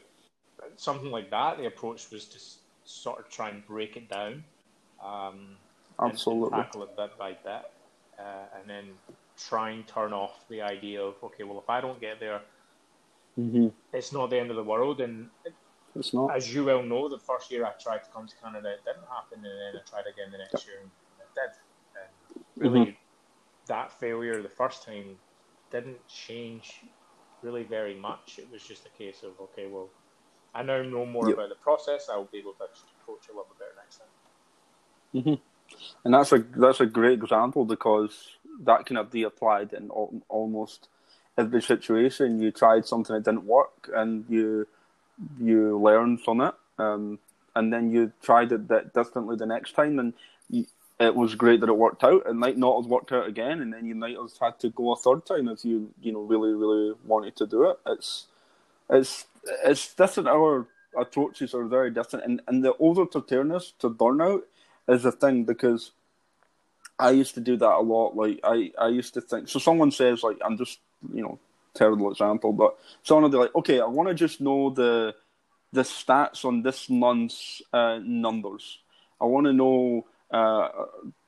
[0.77, 1.57] something like that.
[1.57, 2.39] The approach was to
[2.83, 4.43] sort of try and break it down.
[5.03, 5.57] Um,
[5.99, 6.57] Absolutely.
[6.57, 7.71] And, tackle it bit by bit.
[8.17, 8.85] Uh, and then
[9.37, 12.41] try and turn off the idea of, okay, well, if I don't get there,
[13.37, 13.67] mm-hmm.
[13.93, 15.01] it's not the end of the world.
[15.01, 15.29] And
[15.95, 16.35] it's not.
[16.35, 19.07] As you well know, the first year I tried to come to Canada, it didn't
[19.09, 19.37] happen.
[19.37, 21.51] And then I tried again the next year, and it did.
[22.35, 22.95] And really, mm-hmm.
[23.67, 25.17] that failure the first time
[25.71, 26.81] didn't change
[27.41, 28.39] really very much.
[28.39, 29.89] It was just a case of, okay, well,
[30.55, 31.37] I now know more yep.
[31.37, 32.07] about the process.
[32.11, 34.07] I will be able to approach a little bit better next time.
[35.13, 36.05] Mm-hmm.
[36.05, 40.87] And that's a that's a great example because that can be applied in almost
[41.37, 42.41] every situation.
[42.41, 44.67] You tried something that didn't work, and you
[45.39, 47.19] you learned from it, um,
[47.55, 50.13] and then you tried it that differently the next time, and
[50.49, 50.65] you,
[50.99, 52.23] it was great that it worked out.
[52.25, 54.93] It might not have worked out again, and then you might have had to go
[54.93, 57.79] a third time if you you know really really wanted to do it.
[57.85, 58.27] It's
[58.89, 59.25] it's
[59.65, 60.29] it's different.
[60.29, 64.41] Our approaches are very different, and and the over preparedness to burnout
[64.87, 65.91] is a thing because
[66.99, 68.15] I used to do that a lot.
[68.15, 69.59] Like I I used to think so.
[69.59, 70.79] Someone says like I'm just
[71.13, 71.39] you know
[71.73, 75.15] terrible example, but someone will be like, okay, I want to just know the
[75.73, 78.79] the stats on this month's uh, numbers.
[79.19, 80.69] I want to know uh,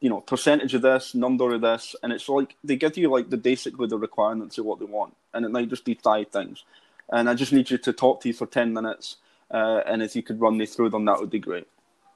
[0.02, 3.30] you know, percentage of this, number of this, and it's like they give you like
[3.30, 6.64] the basically the requirements of what they want, and it might just be five things
[7.10, 9.18] and I just need you to talk to you for 10 minutes.
[9.50, 11.68] Uh, and if you could run me through them, that would be great.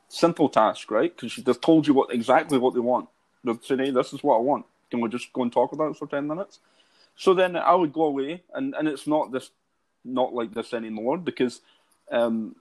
[0.10, 1.16] Simple task, right?
[1.16, 3.08] Because they've told you what exactly what they want.
[3.44, 4.66] They've said, hey, this is what I want.
[4.90, 6.60] Can we just go and talk about it for 10 minutes?
[7.16, 9.52] So then I would go away, and, and it's not this,
[10.04, 11.62] not like this anymore because
[12.12, 12.56] um,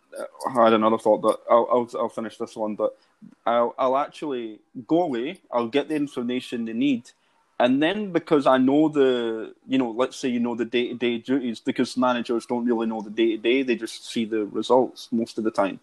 [0.47, 2.77] I had another thought, but I'll, I'll, I'll finish this one.
[2.77, 2.97] But
[3.45, 5.41] I'll, I'll actually go away.
[5.51, 7.11] I'll get the information they need,
[7.61, 10.95] and then because I know the, you know, let's say you know the day to
[10.95, 14.47] day duties, because managers don't really know the day to day, they just see the
[14.47, 15.79] results most of the time.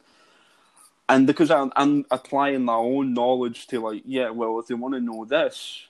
[1.07, 4.95] And because I'm, I'm, applying my own knowledge to, like, yeah, well, if they want
[4.95, 5.85] to know this,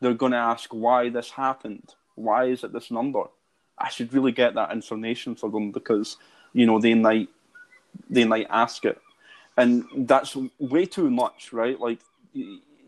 [0.00, 1.94] they're going to ask why this happened.
[2.16, 3.22] Why is it this number?
[3.78, 6.16] I should really get that information for them because,
[6.52, 7.28] you know, they might,
[8.10, 9.00] they might ask it.
[9.56, 11.78] and that's way too much, right?
[11.78, 12.00] Like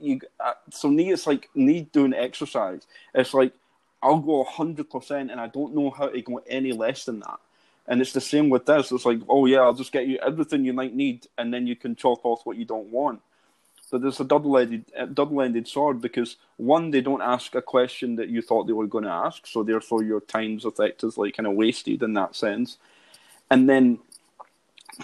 [0.05, 2.87] you, uh, so me, it's like me doing exercise.
[3.15, 3.53] It's like
[4.03, 7.41] I'll go hundred percent, and I don't know how to go any less than that.
[7.87, 8.93] And it's the same with this.
[8.93, 11.77] It's like, oh yeah, I'll just get you everything you might need, and then you
[11.77, 13.21] can chop off what you don't want.
[13.91, 18.43] But there's a double-ended double-ended sword because one, they don't ask a question that you
[18.43, 22.03] thought they were going to ask, so therefore your time's effect like kind of wasted
[22.03, 22.79] in that sense.
[23.51, 23.99] And then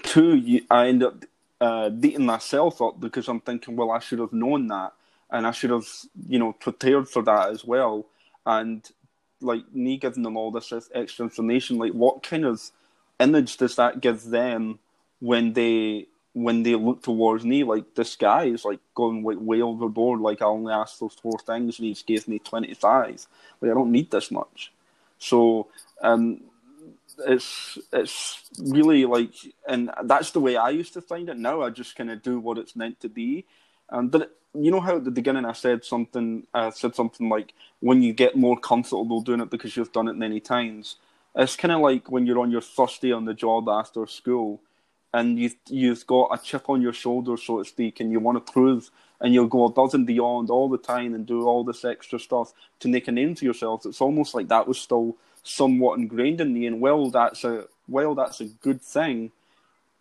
[0.02, 1.24] two, you, I end up
[1.60, 4.92] uh, beating myself up because I'm thinking, well, I should have known that,
[5.30, 5.86] and I should have,
[6.28, 8.06] you know, prepared for that as well.
[8.46, 8.88] And
[9.40, 12.60] like me giving them all this extra information, like what kind of
[13.18, 14.78] image does that give them
[15.20, 17.64] when they when they look towards me?
[17.64, 20.20] Like this guy is like going like way overboard.
[20.20, 23.26] Like I only asked those four things, and he just gave me twenty five.
[23.60, 24.72] Like I don't need this much.
[25.18, 25.68] So
[26.02, 26.40] um,
[27.26, 29.34] it's it's really like,
[29.68, 31.36] and that's the way I used to find it.
[31.36, 33.46] Now I just kind of do what it's meant to be.
[33.90, 37.54] Um, but you know how at the beginning I said something, I said something like
[37.80, 40.96] when you get more comfortable doing it because you've done it many times.
[41.34, 44.60] It's kind of like when you're on your first day on the job after school,
[45.14, 48.44] and you you've got a chip on your shoulder, so to speak, and you want
[48.44, 51.84] to prove, and you'll go above and beyond all the time and do all this
[51.84, 53.86] extra stuff to make a name for yourself.
[53.86, 56.66] It's almost like that was still somewhat ingrained in me.
[56.66, 59.32] And while that's a while that's a good thing,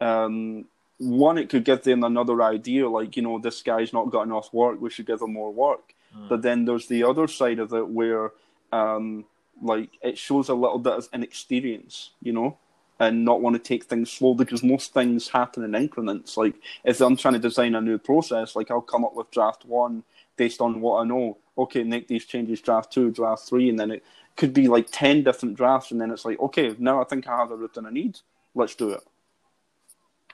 [0.02, 0.66] um,
[0.98, 4.54] one it could give them another idea, like you know this guy's not got enough
[4.54, 5.94] work, we should give him more work.
[6.16, 6.30] Mm.
[6.30, 8.32] But then there's the other side of it where,
[8.72, 9.26] um,
[9.62, 12.58] like it shows a little bit of inexperience, you know.
[13.02, 16.36] And not want to take things slow because most things happen in increments.
[16.36, 19.64] Like if I'm trying to design a new process, like I'll come up with draft
[19.64, 20.04] one
[20.36, 21.38] based on what I know.
[21.58, 24.04] Okay, make these changes, draft two, draft three, and then it
[24.40, 27.38] could be like 10 different drafts, and then it's like, okay, now I think I
[27.38, 28.18] have everything I need.
[28.56, 29.04] Let's do it.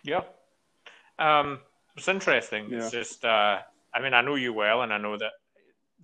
[0.03, 0.21] Yeah.
[1.17, 1.59] Um,
[1.97, 2.69] it's interesting.
[2.69, 2.77] Yeah.
[2.77, 3.57] It's just, uh,
[3.93, 5.31] I mean, I know you well, and I know that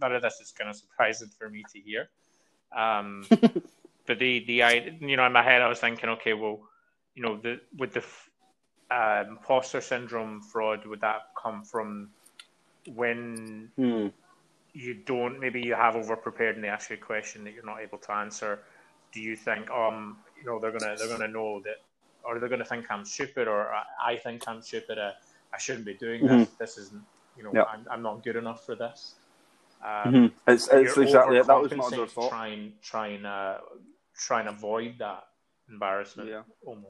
[0.01, 2.09] none of this is kind of surprising for me to hear.
[2.75, 3.27] Um,
[4.07, 6.59] but the, the, I, you know, in my head, I was thinking, okay, well,
[7.13, 8.03] you know, the, with the
[8.89, 12.09] uh, imposter syndrome fraud, would that come from
[12.95, 14.07] when hmm
[14.73, 17.65] you don't maybe you have over prepared and they ask you a question that you're
[17.65, 18.59] not able to answer
[19.11, 21.81] do you think um you know they're gonna they're gonna know that
[22.23, 23.69] or they're gonna think i'm stupid or
[24.03, 25.11] i think i'm stupid uh,
[25.53, 26.53] i shouldn't be doing this mm-hmm.
[26.59, 27.03] this isn't
[27.37, 27.67] you know yep.
[27.71, 29.15] I'm, I'm not good enough for this
[29.83, 30.51] um, mm-hmm.
[30.51, 31.47] it's, it's exactly it.
[31.47, 33.57] that was my other thought try and try and uh,
[34.17, 35.25] try and avoid that
[35.69, 36.41] embarrassment yeah.
[36.65, 36.87] almost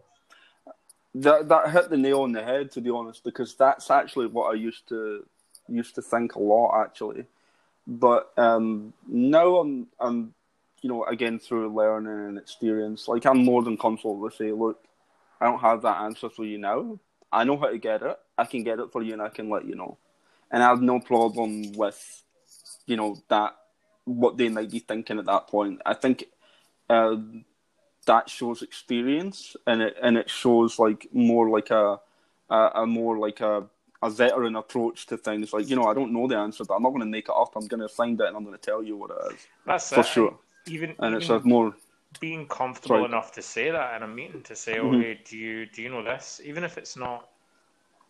[1.16, 4.52] that that hit the nail on the head to be honest because that's actually what
[4.52, 5.26] i used to
[5.68, 7.26] used to think a lot actually
[7.88, 10.34] but um, now I'm, I'm,
[10.82, 14.84] you know, again through learning and experience, like I'm more than comfortable to say, look,
[15.40, 17.00] I don't have that answer for you now.
[17.32, 18.18] I know how to get it.
[18.38, 19.98] I can get it for you, and I can let you know.
[20.52, 22.24] And I have no problem with,
[22.86, 23.56] you know, that
[24.06, 25.82] what they might be thinking at that point.
[25.86, 26.26] I think
[26.90, 27.16] uh,
[28.06, 32.00] that shows experience, and it and it shows like more like a,
[32.50, 33.64] a, a more like a
[34.02, 35.54] a veteran approach to things.
[35.54, 37.36] Like, you know, I don't know the answer, but I'm not going to make it
[37.36, 37.54] up.
[37.56, 39.48] I'm going to find it and I'm going to tell you what it is.
[39.66, 40.06] That's for it.
[40.08, 40.38] sure.
[40.68, 41.74] Even and even it's a more
[42.20, 43.06] being comfortable Sorry.
[43.06, 45.02] enough to say that in a meeting to say, "Oh, mm-hmm.
[45.02, 47.30] hey, do you do you know this?" Even if it's not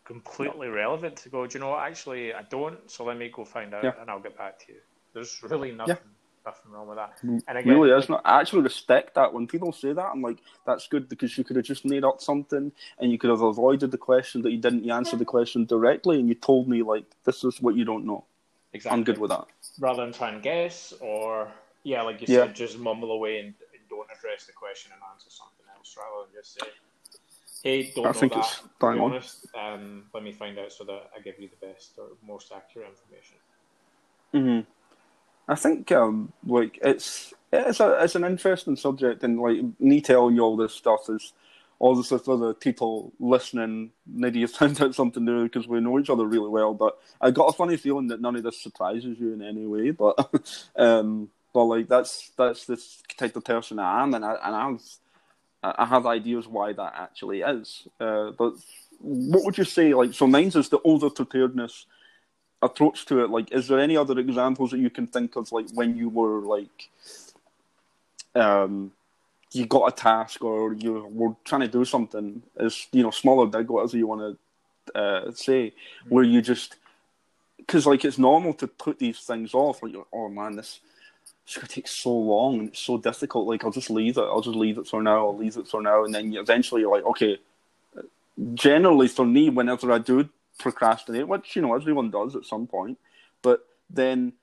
[0.04, 0.73] completely no.
[0.73, 1.88] relevant, to go, "Do you know what?
[1.88, 2.91] Actually, I don't.
[2.91, 3.93] So let me go find out, yeah.
[4.01, 4.80] and I'll get back to you."
[5.13, 5.95] There's really nothing.
[5.95, 6.12] Yeah
[6.45, 7.17] nothing wrong with that.
[7.23, 8.21] Mm, and again, really is not.
[8.25, 10.06] I actually respect that when people say that.
[10.06, 13.30] I'm like, that's good because you could have just made up something and you could
[13.30, 14.84] have avoided the question that you didn't.
[14.84, 18.06] You answered the question directly and you told me like, this is what you don't
[18.06, 18.25] know.
[18.73, 18.97] Exactly.
[18.97, 19.45] I'm good with that.
[19.80, 21.51] Rather than try and guess or
[21.84, 22.45] yeah, like you yeah.
[22.45, 23.56] said, just mumble away and, and,
[23.89, 26.67] don't address the question and answer something else rather than just say.
[27.62, 28.39] Hey, don't I know think that.
[28.39, 31.91] It's be honest, um, let me find out so that I give you the best
[31.97, 33.36] or most accurate information.
[34.34, 34.71] Mm-hmm.
[35.52, 40.36] I think um, like it's it's a it's an interesting subject, and like me telling
[40.36, 41.34] you all this stuff is
[41.78, 43.92] all this for the people listening.
[44.08, 46.74] Maybe you found out something new because we know each other really well.
[46.74, 49.92] But I got a funny feeling that none of this surprises you in any way.
[49.92, 54.56] But um, but like that's that's this type of person I am, and I and
[54.56, 54.82] I have
[55.64, 57.90] I have ideas why that actually is.
[58.00, 58.54] Uh, but
[59.00, 59.94] what would you say?
[59.94, 61.88] Like so, mine's is the over preparedness
[62.62, 63.30] approach to it.
[63.30, 66.41] Like is there any other examples that you can think of like when you were
[66.41, 66.89] like
[68.36, 68.91] um
[69.52, 73.39] you got a task or you were trying to do something as you know small
[73.39, 74.38] or big whatever you want to
[74.95, 76.10] uh, say mm-hmm.
[76.10, 76.78] where you just
[77.58, 80.80] because like it's normal to put these things off like oh man this
[81.45, 83.47] it's gonna take so long and it's so difficult.
[83.47, 84.21] Like I'll just leave it.
[84.21, 85.28] I'll just leave it for now.
[85.28, 86.06] I'll leave it for now.
[86.06, 87.39] And then eventually you're like okay.
[88.54, 90.30] Generally for me, whenever I do
[90.62, 92.97] procrastinate, which you know everyone does at some point,
[93.41, 94.34] but then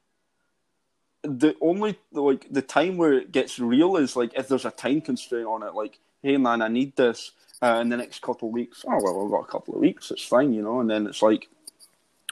[1.23, 5.01] the only like the time where it gets real is like if there's a time
[5.01, 8.55] constraint on it, like hey man, I need this uh, in the next couple of
[8.55, 8.85] weeks.
[8.87, 10.81] Oh well, I've got a couple of weeks, it's fine, you know.
[10.81, 11.49] And then it's like,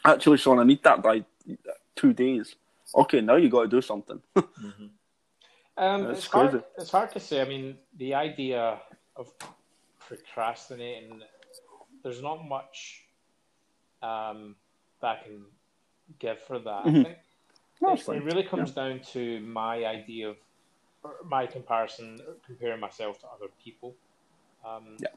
[0.05, 1.25] actually, Sean, I need that by
[1.94, 2.55] two days.
[2.94, 4.20] Okay, now you got to do something.
[4.37, 4.87] mm-hmm.
[5.77, 7.40] um, it's, hard, it's hard to say.
[7.40, 8.81] I mean, the idea
[9.16, 9.33] of
[9.99, 11.22] procrastinating,
[12.03, 13.03] there's not much
[14.02, 14.56] um,
[15.00, 15.42] that I can
[16.18, 16.85] give for that.
[16.85, 17.87] Mm-hmm.
[17.87, 18.88] I think it, it, really comes yeah.
[18.88, 20.37] down to my idea of
[21.28, 23.94] my comparison, comparing myself to other people.
[24.66, 25.09] Um, yeah.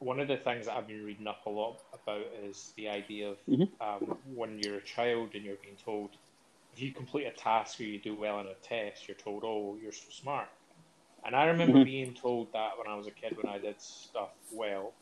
[0.00, 3.30] One of the things that I've been reading up a lot about is the idea
[3.30, 3.82] of mm-hmm.
[3.82, 6.10] um, when you're a child and you're being told
[6.78, 9.76] if you complete a task or you do well on a test, you're told, "Oh,
[9.82, 10.48] you're so smart."
[11.24, 11.84] And I remember mm-hmm.
[11.84, 14.92] being told that when I was a kid when I did stuff well,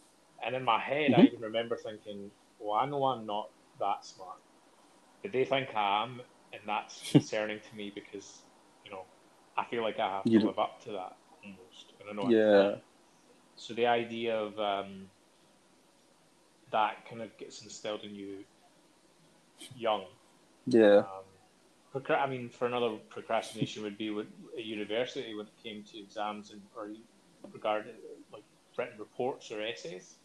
[0.45, 1.21] and in my head mm-hmm.
[1.21, 4.39] I even remember thinking, "Well, I know I'm not that smart,
[5.23, 6.21] but they think I am,
[6.53, 8.43] and that's concerning to me because
[8.85, 9.05] you know
[9.57, 12.77] I feel like I have to live up to that almost, and I know yeah."
[13.59, 15.09] So the idea of um,
[16.71, 18.45] that kind of gets instilled in you
[19.77, 20.05] young.
[20.67, 20.99] Yeah.
[20.99, 25.99] Um, I mean, for another procrastination would be with a university when it came to
[25.99, 26.91] exams and or
[27.53, 27.95] regarding
[28.33, 28.43] like
[28.77, 30.17] written reports or essays.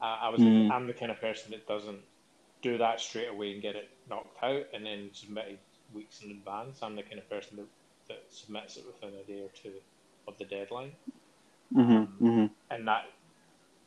[0.00, 0.70] Uh, I was mm.
[0.70, 2.00] I'm the kind of person that doesn't
[2.62, 5.60] do that straight away and get it knocked out and then submit it
[5.94, 6.80] weeks in advance.
[6.82, 7.66] I'm the kind of person that,
[8.08, 9.72] that submits it within a day or two
[10.28, 10.92] of the deadline.
[11.74, 12.46] Mm-hmm, mm-hmm.
[12.70, 13.06] And that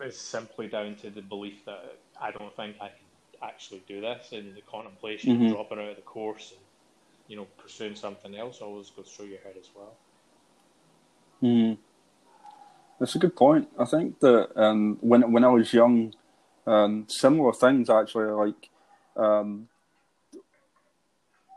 [0.01, 2.97] is simply down to the belief that I don't think I can
[3.41, 5.45] actually do this, and the contemplation mm-hmm.
[5.45, 6.61] of dropping out of the course and
[7.27, 9.95] you know pursuing something else always goes through your head as well.
[11.41, 11.77] Mm.
[12.99, 13.69] That's a good point.
[13.79, 16.13] I think that um, when when I was young,
[16.67, 18.69] um, similar things actually like
[19.15, 19.69] um,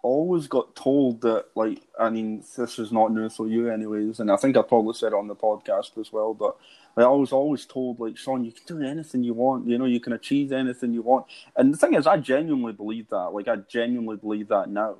[0.02, 4.30] always got told that, like, I mean, this is not new for you, anyways, and
[4.30, 6.56] I think I probably said it on the podcast as well, but
[6.96, 9.84] like, I was always told, like, Sean, you can do anything you want, you know,
[9.84, 11.26] you can achieve anything you want.
[11.56, 13.32] And the thing is, I genuinely believe that.
[13.32, 14.96] Like, I genuinely believe that now.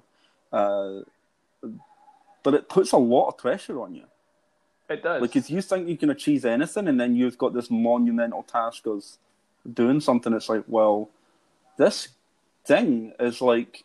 [0.53, 1.01] Uh,
[2.43, 4.05] but it puts a lot of pressure on you.
[4.93, 5.23] It does.
[5.23, 8.87] Like, if you think you can achieve anything and then you've got this monumental task
[8.87, 9.05] of
[9.73, 11.09] doing something, it's like, well,
[11.77, 12.09] this
[12.65, 13.85] thing is like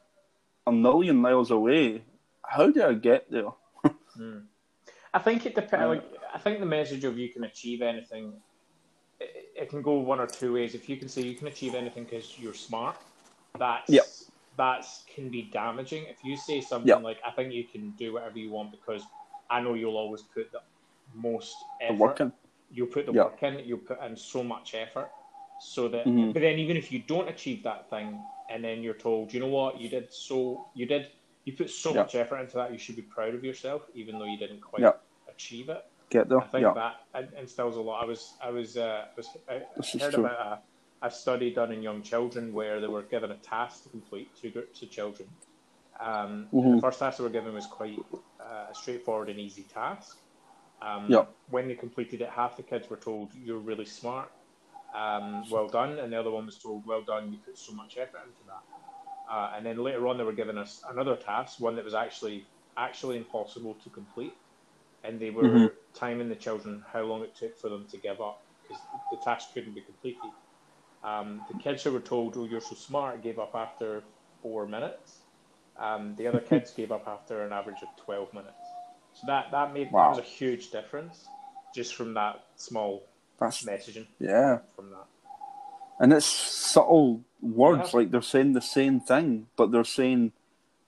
[0.65, 2.03] a million miles away.
[2.43, 3.51] How do I get there?
[4.17, 4.43] mm.
[5.13, 5.83] I think it depends.
[5.83, 8.33] Uh, like, I think the message of you can achieve anything,
[9.19, 10.75] it, it, can go one or two ways.
[10.75, 12.97] If you can say you can achieve anything because you're smart,
[13.57, 14.05] that's yep.
[14.57, 16.05] that's can be damaging.
[16.07, 17.01] If you say something yep.
[17.01, 19.03] like, "I think you can do whatever you want because
[19.49, 20.59] I know you'll always put the
[21.13, 21.97] most effort.
[21.97, 22.31] Work in.
[22.71, 23.25] You'll put the yep.
[23.25, 23.59] work in.
[23.65, 25.09] You'll put in so much effort,
[25.59, 26.05] so that.
[26.05, 26.31] Mm-hmm.
[26.31, 29.47] But then, even if you don't achieve that thing, and then you're told, you know
[29.47, 31.07] what, you did so, you did,
[31.45, 32.05] you put so yep.
[32.05, 34.81] much effort into that, you should be proud of yourself, even though you didn't quite
[34.81, 35.03] yep.
[35.29, 35.85] achieve it.
[36.09, 36.39] Get there.
[36.39, 36.95] I think that
[37.37, 38.01] instills a lot.
[38.01, 40.63] I was, I was, uh, was I, I heard about
[41.01, 44.29] a, a study done in young children where they were given a task to complete,
[44.41, 45.27] two groups of children.
[45.99, 46.75] Um, mm-hmm.
[46.75, 47.99] The first task they were given was quite
[48.39, 50.17] uh, a straightforward and easy task.
[50.81, 51.31] Um, yep.
[51.49, 54.31] When they completed it, half the kids were told, "You're really smart,"
[54.95, 57.97] um, well done, and the other one was told, well done, you put so much
[57.97, 58.63] effort into that.
[59.31, 62.45] Uh, and then later on, they were given us another task, one that was actually
[62.77, 64.33] actually impossible to complete,
[65.03, 65.65] and they were mm-hmm.
[65.93, 69.53] timing the children how long it took for them to give up because the task
[69.53, 70.31] couldn't be completed.
[71.03, 74.03] Um, the kids who were told, "Oh, you're so smart," gave up after
[74.41, 75.19] four minutes.
[75.77, 78.66] Um, the other kids gave up after an average of twelve minutes.
[79.19, 80.03] So that that made wow.
[80.03, 81.27] that was a huge difference
[81.73, 83.03] just from that small
[83.39, 84.07] that's messaging.
[84.19, 84.59] Yeah.
[84.75, 85.05] From that.
[85.99, 87.99] And it's subtle words, yeah.
[87.99, 90.31] like they're saying the same thing, but they're saying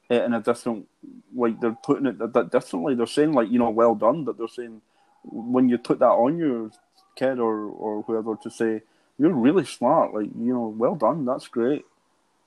[0.10, 0.88] it in a different,
[1.36, 2.96] like they're putting it bit differently.
[2.96, 4.82] They're saying like you know, well done, but they're saying
[5.24, 6.72] when you put that on your
[7.16, 8.82] kid or or whoever to say
[9.18, 11.86] you're really smart, like you know, well done, that's great.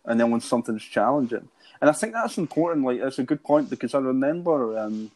[0.05, 1.49] And then when something's challenging,
[1.80, 2.85] and I think that's important.
[2.85, 5.11] Like it's a good point because I remember um,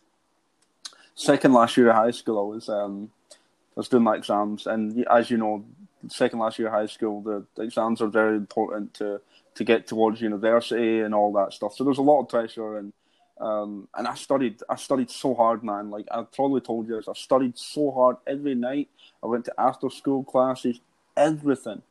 [1.16, 5.04] second last year of high school, I was um, I was doing my exams, and
[5.08, 5.64] as you know,
[6.08, 9.20] second last year of high school, the, the, exams are very important to
[9.56, 11.74] to get towards university and all that stuff.
[11.74, 12.92] So there's a lot of pressure, and
[13.40, 15.90] um, and I studied I studied so hard, man.
[15.90, 18.88] Like I probably told you, I studied so hard every night.
[19.22, 20.80] I went to after school classes,
[21.16, 21.82] everything,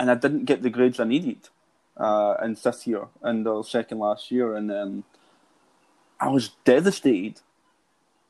[0.00, 1.48] and I didn't get the grades I needed
[1.96, 5.04] uh, in fifth year and the second last year, and then
[6.20, 7.40] I was devastated,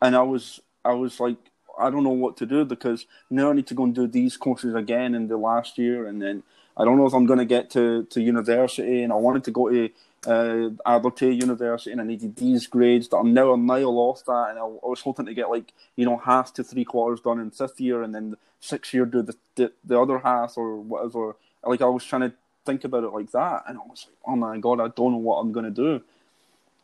[0.01, 1.38] and I was I was like
[1.78, 4.36] I don't know what to do because now I need to go and do these
[4.36, 6.42] courses again in the last year, and then
[6.76, 9.51] I don't know if I'm going to get to, to university, and I wanted to
[9.51, 9.90] go to
[10.26, 14.49] uh, Abertay University, and I needed these grades that I'm now a mile off that,
[14.51, 17.40] and I, I, was hoping to get like you know half to three quarters done
[17.40, 21.36] in fifth year, and then sixth year do the, the, the other half or whatever.
[21.64, 22.32] Like I was trying to
[22.64, 25.18] think about it like that, and I was like, oh my god, I don't know
[25.18, 26.03] what I'm going to do.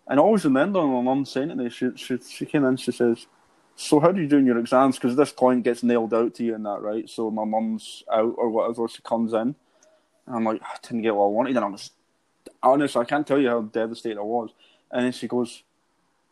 [0.07, 2.93] And I always remember my mum saying to me, she, she, she came in, she
[2.93, 3.27] says,
[3.77, 4.97] so how do you do in your exams?
[4.97, 7.09] Because this point gets nailed out to you and that, right?
[7.09, 9.57] So my mum's out or whatever, she comes in, and
[10.27, 11.91] I'm like, I didn't get what I wanted, and I was
[12.63, 14.51] honest, I can't tell you how devastated I was.
[14.91, 15.63] And then she goes,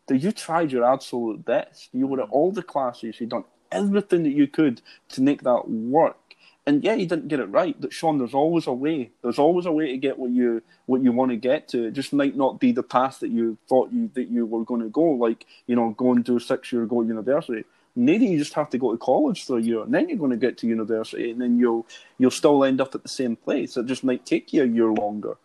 [0.08, 1.88] You tried your absolute best.
[1.92, 5.68] You were at all the classes, you'd done everything that you could to make that
[5.68, 6.16] work.
[6.64, 9.10] And yeah, you didn't get it right, but Sean, there's always a way.
[9.22, 11.86] There's always a way to get what you what you want to get to.
[11.86, 14.80] It just might not be the path that you thought you that you were going
[14.82, 15.02] to go.
[15.02, 17.64] Like you know, going to a six year go to university.
[17.96, 20.30] Maybe you just have to go to college for a year, and then you're going
[20.30, 21.84] to get to university, and then you'll
[22.18, 23.76] you'll still end up at the same place.
[23.76, 25.36] It just might take you a year longer.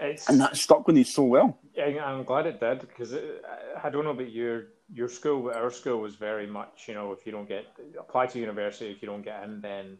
[0.00, 1.56] It's, and that stuck with me so well.
[1.74, 6.00] Yeah, I'm glad it did because I don't know about your your school, our school
[6.00, 7.66] was very much, you know, if you don't get
[7.98, 9.98] apply to university, if you don't get in, then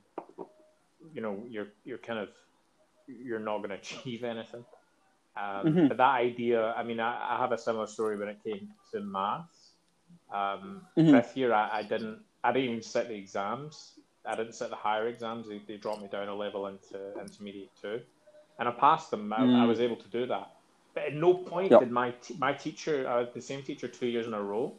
[1.13, 2.29] you know you're you're kind of
[3.07, 4.65] you're not going to achieve anything.
[5.37, 5.89] Um, mm-hmm.
[5.89, 9.01] But that idea, I mean, I, I, have a similar story when it came to
[9.01, 9.73] maths.
[10.33, 11.11] Um, mm-hmm.
[11.11, 13.99] Fifth year, I, I, didn't, I didn't even sit the exams.
[14.25, 15.47] I didn't sit the higher exams.
[15.47, 18.01] They, they dropped me down a level into intermediate two
[18.59, 19.33] and I passed them.
[19.33, 19.61] I, mm.
[19.61, 20.51] I was able to do that.
[20.97, 21.81] But at no point yep.
[21.81, 24.73] did my t- my teacher, uh, the same teacher two years in a row,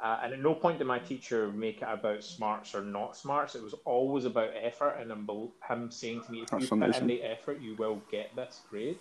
[0.00, 3.56] uh, and at no point did my teacher make it about smarts or not smarts.
[3.56, 6.92] It was always about effort, and him saying to me, "If That's you amazing.
[6.92, 8.98] put in the effort, you will get this grade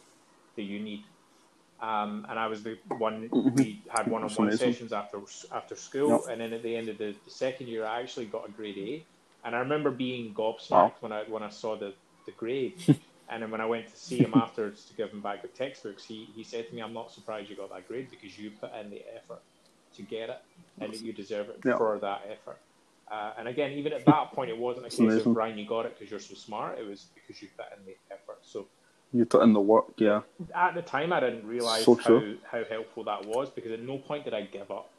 [0.56, 1.04] that you need."
[1.82, 3.54] Um, and I was the one mm-hmm.
[3.54, 5.20] we had one-on-one sessions after
[5.52, 6.22] after school, yep.
[6.32, 8.80] and then at the end of the, the, second year, I actually got a grade
[8.80, 9.06] A.
[9.46, 10.94] And I remember being gobsmacked wow.
[11.02, 11.94] when I when I saw the
[12.26, 12.74] the grade.
[13.30, 16.04] And then when I went to see him afterwards to give him back the textbooks,
[16.04, 18.72] he, he said to me, I'm not surprised you got that grade because you put
[18.80, 19.42] in the effort
[19.96, 20.42] to get it
[20.80, 21.78] and that you deserve it yeah.
[21.78, 22.60] for that effort.
[23.10, 25.32] Uh, and again, even at that point, it wasn't a case amazing.
[25.32, 26.78] of Ryan, you got it because you're so smart.
[26.80, 28.40] It was because you put in the effort.
[28.42, 28.68] So
[29.14, 30.22] you put in the work, yeah.
[30.54, 32.22] At the time, I didn't realize so how,
[32.52, 34.90] how helpful that was because at no point did I give up.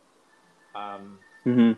[0.75, 1.73] Um, mm-hmm.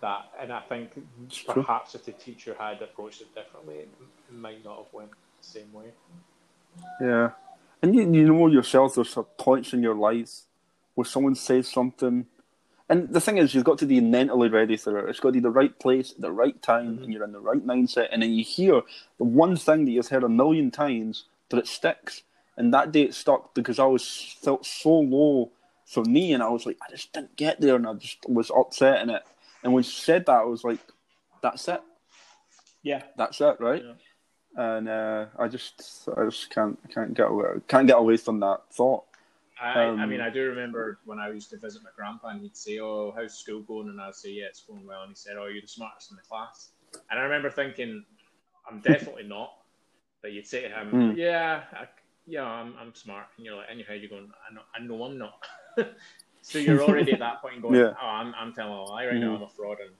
[0.00, 0.90] That, and I think
[1.26, 1.98] it's perhaps true.
[2.00, 3.88] if the teacher had approached it differently, it
[4.30, 5.10] might not have went
[5.44, 5.92] same way.
[7.00, 7.30] Yeah,
[7.82, 8.94] and you you know yourself.
[8.94, 10.42] There's some points in your life
[10.94, 12.26] where someone says something,
[12.88, 15.08] and the thing is, you've got to be mentally ready for it.
[15.08, 17.04] It's got to be the right place, at the right time, mm-hmm.
[17.04, 18.08] and you're in the right mindset.
[18.12, 18.82] And then you hear
[19.18, 22.22] the one thing that you've heard a million times, but it sticks.
[22.56, 25.52] And that day it stuck because I was felt so low
[25.86, 28.50] for me, and I was like, I just didn't get there, and I just was
[28.50, 29.22] upset in it.
[29.62, 30.80] And when she said that, I was like,
[31.40, 31.80] that's it.
[32.82, 33.82] Yeah, that's it, right?
[33.82, 33.92] Yeah
[34.56, 38.62] and uh, I just I just can't can't get away can't get away from that
[38.70, 39.04] thought.
[39.60, 42.40] I, um, I mean, I do remember when I used to visit my grandpa, and
[42.40, 45.14] he'd say, "Oh, how's school going?" And I'd say, "Yeah, it's going well." And he
[45.14, 46.70] said, "Oh, you're the smartest in the class."
[47.10, 48.04] And I remember thinking,
[48.68, 49.52] "I'm definitely not."
[50.20, 51.16] But you'd say to him, mm.
[51.16, 51.86] "Yeah, I,
[52.26, 54.80] yeah, I'm I'm smart," and you're like, in your head, you're going, "I know, I
[54.80, 55.46] know I'm not."
[56.42, 57.92] so you're already at that point going, yeah.
[58.02, 59.20] "Oh, I'm I'm telling a lie right mm.
[59.20, 59.36] now.
[59.36, 59.94] I'm a fraud," and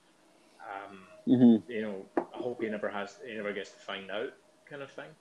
[0.91, 0.99] um,
[1.29, 1.71] mm-hmm.
[1.71, 4.33] you know, I hope he never has, he never gets to find out
[4.73, 5.13] kind of thing.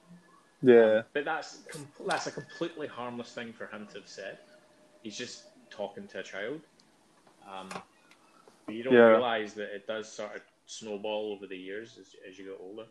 [0.64, 1.00] Yeah.
[1.00, 1.60] Um, but that's
[2.08, 4.38] that's a completely harmless thing for him to have said.
[5.04, 6.62] He's just talking to a child.
[7.52, 7.70] Um,
[8.66, 9.10] but you don't yeah.
[9.16, 12.86] realize that it does sort of snowball over the years as, as you get older.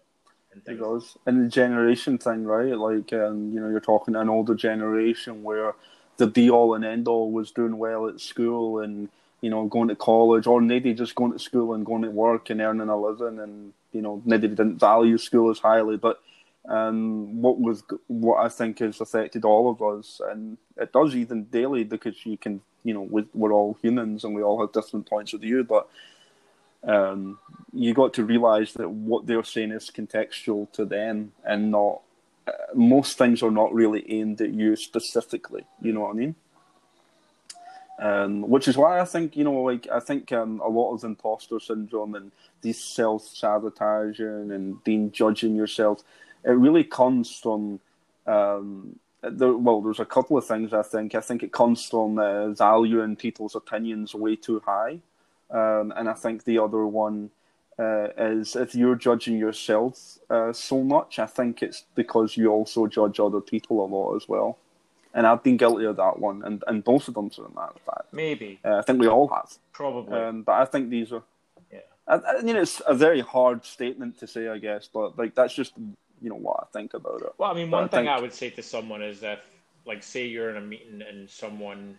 [0.52, 0.80] And things.
[0.80, 1.16] It does.
[1.26, 2.76] And the generation thing, right?
[2.76, 5.74] Like, um, you know, you're talking to an older generation where
[6.16, 9.08] the be all and end all was doing well at school and,
[9.40, 12.50] you know, going to college, or maybe just going to school and going to work
[12.50, 15.96] and earning a living, and, you know, maybe they didn't value school as highly.
[15.96, 16.20] But
[16.68, 21.44] um, what was what I think has affected all of us, and it does even
[21.44, 25.08] daily because you can, you know, we, we're all humans and we all have different
[25.08, 25.88] points of view, but
[26.84, 27.38] um,
[27.72, 32.00] you got to realize that what they're saying is contextual to them and not.
[32.46, 35.64] Uh, most things are not really aimed at you specifically.
[35.82, 36.34] You know what I mean?
[37.98, 41.04] Um, which is why I think you know, like I think um, a lot of
[41.04, 42.32] imposter syndrome and
[42.62, 46.02] these self sabotaging and being judging yourself
[46.44, 47.80] it really comes from
[48.26, 51.14] um, there, well, there's a couple of things I think.
[51.14, 55.00] I think it comes from uh, valuing people's opinions way too high,
[55.50, 57.30] um, and I think the other one
[57.78, 62.86] uh, is if you're judging yourself uh, so much, I think it's because you also
[62.86, 64.58] judge other people a lot as well.
[65.12, 67.72] And I've been guilty of that one, and, and both of them, to a matter
[67.74, 68.12] of fact.
[68.12, 68.60] Maybe.
[68.64, 69.50] Uh, I think we all have.
[69.72, 70.16] Probably.
[70.16, 71.24] Um, but I think these are
[72.10, 75.54] I, I mean, it's a very hard statement to say, I guess, but like that's
[75.54, 75.72] just
[76.20, 77.32] you know what I think about it.
[77.38, 78.18] Well, I mean, one but thing I, think...
[78.18, 79.40] I would say to someone is if,
[79.86, 81.98] like, say you're in a meeting and someone,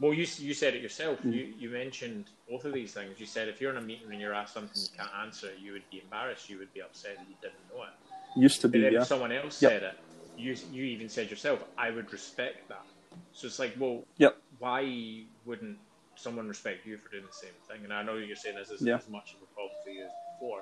[0.00, 1.18] well, you you said it yourself.
[1.18, 1.32] Mm-hmm.
[1.32, 3.20] You you mentioned both of these things.
[3.20, 5.72] You said if you're in a meeting and you're asked something you can't answer, you
[5.72, 6.48] would be embarrassed.
[6.48, 8.40] You would be upset that you didn't know it.
[8.40, 8.78] Used to be.
[8.78, 9.02] But then yeah.
[9.02, 9.72] if someone else yep.
[9.72, 9.98] said it,
[10.38, 12.84] you you even said yourself, I would respect that.
[13.32, 14.36] So it's like, well, yep.
[14.58, 15.78] why wouldn't
[16.14, 17.84] someone respect you for doing the same thing?
[17.84, 18.96] And I know you're saying this isn't yeah.
[18.96, 20.60] as much of a problem for you as before.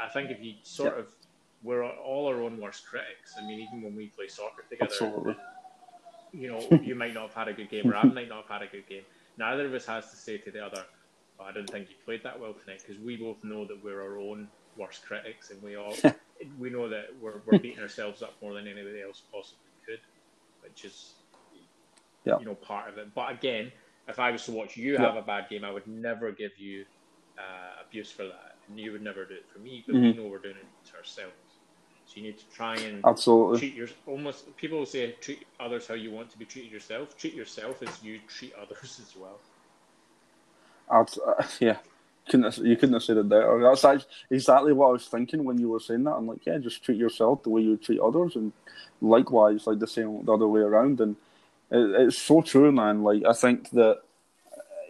[0.00, 1.06] I think if you sort yep.
[1.06, 1.12] of
[1.62, 3.34] we're all our own worst critics.
[3.38, 5.36] I mean, even when we play soccer together, Absolutely.
[6.32, 8.60] you know, you might not have had a good game, or I might not have
[8.60, 9.02] had a good game.
[9.38, 10.84] Neither of us has to say to the other,
[11.40, 14.00] oh, "I didn't think you played that well tonight," because we both know that we're
[14.00, 15.94] our own worst critics, and we all
[16.58, 20.00] we know that we're we're beating ourselves up more than anybody else possibly could,
[20.62, 21.14] which is
[22.24, 22.38] yeah.
[22.38, 23.14] you know part of it.
[23.14, 23.72] But again,
[24.08, 26.84] if I was to watch you have a bad game, I would never give you
[27.38, 29.84] uh, abuse for that, and you would never do it for me.
[29.86, 30.04] But mm-hmm.
[30.04, 31.32] we know we're doing it to ourselves.
[32.12, 34.54] So you need to try and absolutely treat your almost.
[34.58, 37.16] People will say treat others how you want to be treated yourself.
[37.16, 39.38] Treat yourself as you treat others as well.
[40.90, 41.78] Uh, yeah,
[42.28, 43.62] couldn't you couldn't have said it better.
[43.62, 46.12] That's exactly what I was thinking when you were saying that.
[46.12, 48.52] I'm like, yeah, just treat yourself the way you treat others, and
[49.00, 51.00] likewise, like the same the other way around.
[51.00, 51.16] And
[51.70, 53.02] it, it's so true, man.
[53.02, 54.02] Like I think that,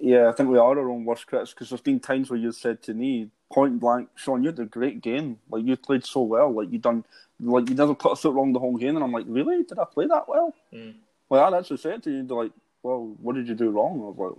[0.01, 2.51] yeah, I think we are our own worst critics because there's been times where you
[2.51, 5.39] said to me, point blank, Sean, you had a great game.
[5.51, 6.53] Like you played so well.
[6.53, 7.05] Like you done,
[7.41, 8.97] like you never put a foot wrong the whole game.
[8.97, 9.63] And I'm like, really?
[9.63, 10.55] Did I play that well?
[10.73, 10.95] Mm.
[11.29, 14.01] Well, I'd actually said to you, like, well, what did you do wrong?
[14.01, 14.39] I was like.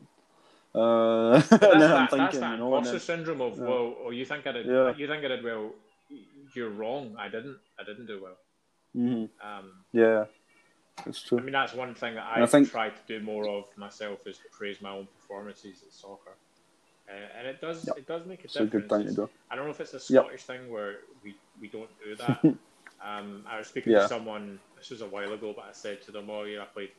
[0.76, 3.64] Uh, that's, that, thinking, that's that you know, imposter syndrome of yeah.
[3.64, 4.91] well, oh, you think I did, yeah.
[4.97, 5.72] you think I did well,
[6.55, 7.16] you're wrong.
[7.20, 8.38] I didn't, I didn't do well.
[8.97, 9.47] Mm-hmm.
[9.47, 10.26] Um, yeah,
[11.05, 11.38] it's true.
[11.38, 12.72] I mean, that's one thing that I, I think...
[12.72, 16.32] try to do more of myself is praise my own performances at soccer.
[17.10, 17.97] Uh, and it does yep.
[17.97, 18.74] it does make a it's difference.
[18.74, 19.30] A good thing to do.
[19.51, 20.60] I don't know if it's a Scottish yep.
[20.60, 22.43] thing where we, we don't do that.
[23.06, 23.99] um, I was speaking yeah.
[23.99, 24.60] to someone.
[24.78, 26.91] This was a while ago, but I said to them, "Oh, yeah, I played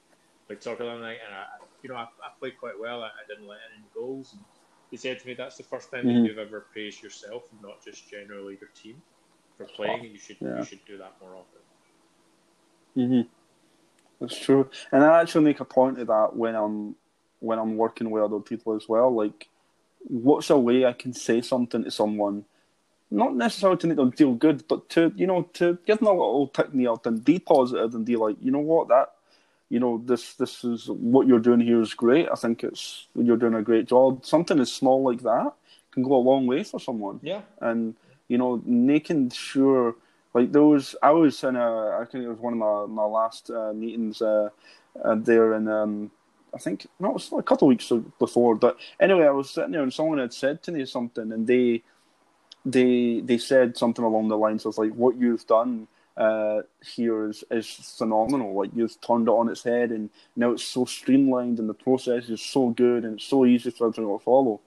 [0.46, 1.44] played soccer that night, and I,
[1.82, 3.02] you know, I, I played quite well.
[3.02, 4.42] I, I, didn't let in any goals." And
[4.90, 6.22] he said to me, "That's the first time mm-hmm.
[6.22, 9.00] that you've ever praised yourself, and not just generally your team
[9.56, 10.00] for playing.
[10.02, 10.58] Oh, you should yeah.
[10.58, 11.60] you should do that more often."
[12.96, 13.26] Mhm.
[14.20, 16.94] That's true, and I actually make a point of that when I'm
[17.40, 19.14] when I'm working with other people as well.
[19.14, 19.48] Like
[20.04, 22.44] what's a way I can say something to someone,
[23.10, 26.12] not necessarily to make them feel good, but to you know to give them a
[26.12, 29.12] little pick me up and be positive and be like, you know what, that
[29.68, 32.28] you know this this is what you're doing here is great.
[32.30, 34.24] I think it's you're doing a great job.
[34.24, 35.52] Something as small like that
[35.92, 37.20] can go a long way for someone.
[37.22, 37.94] Yeah, and
[38.28, 39.96] you know making sure
[40.34, 40.94] like those.
[41.02, 44.20] I was in a I think it was one of my my last uh, meetings
[44.20, 44.50] uh,
[45.02, 45.68] uh, there in.
[45.68, 46.10] Um,
[46.54, 48.54] I think no, it was a couple of weeks before.
[48.54, 51.82] But anyway, I was sitting there and someone had said to me something, and they
[52.64, 57.44] they they said something along the lines of like, "What you've done uh, here is
[57.50, 57.66] is
[57.98, 58.54] phenomenal.
[58.54, 62.28] Like you've turned it on its head, and now it's so streamlined, and the process
[62.28, 64.60] is so good, and it's so easy for everyone to follow."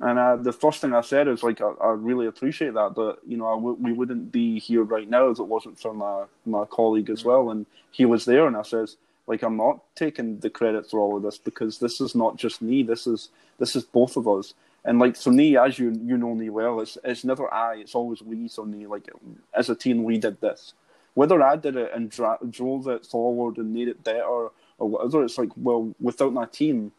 [0.00, 3.20] And uh, the first thing I said is like, I, I really appreciate that, but
[3.24, 6.64] you know, w- we wouldn't be here right now if it wasn't for my my
[6.64, 8.96] colleague as well, and he was there, and I says
[9.26, 12.60] like I'm not taking the credit for all of this because this is not just
[12.60, 12.82] me.
[12.82, 14.54] This is this is both of us.
[14.84, 17.76] And like for me, as you you know me well, it's it's never I.
[17.76, 18.48] It's always we.
[18.48, 19.08] So me, like
[19.54, 20.74] as a team, we did this.
[21.14, 25.24] Whether I did it and dra- drove it forward and made it better or whatever,
[25.24, 26.92] it's like well, without my team,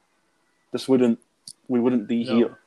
[0.71, 1.19] this wouldn't
[1.67, 2.35] we wouldn't be no.
[2.35, 2.57] here.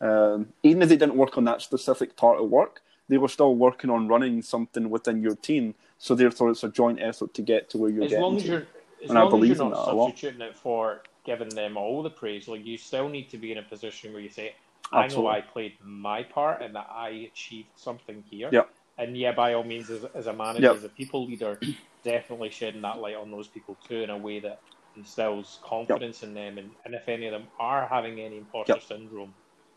[0.00, 3.54] Um, even if they didn't work on that specific part of work, they were still
[3.54, 5.74] working on running something within your team.
[6.02, 8.42] So therefore, it's a joint effort to get to where you're as getting long as
[8.44, 8.48] to.
[8.48, 8.66] You're,
[9.04, 12.08] as and long I believe as you're not substituting it for giving them all the
[12.08, 14.54] praise, like you still need to be in a position where you say,
[14.92, 15.30] "I Absolutely.
[15.30, 18.70] know I played my part and that I achieved something here." Yep.
[18.96, 20.76] And yeah, by all means, as, as a manager, yep.
[20.76, 21.60] as a people leader,
[22.02, 24.62] definitely shedding that light on those people too in a way that
[24.96, 26.28] instills confidence yep.
[26.28, 26.56] in them.
[26.56, 29.34] And, and if any of them are having any imposter syndrome,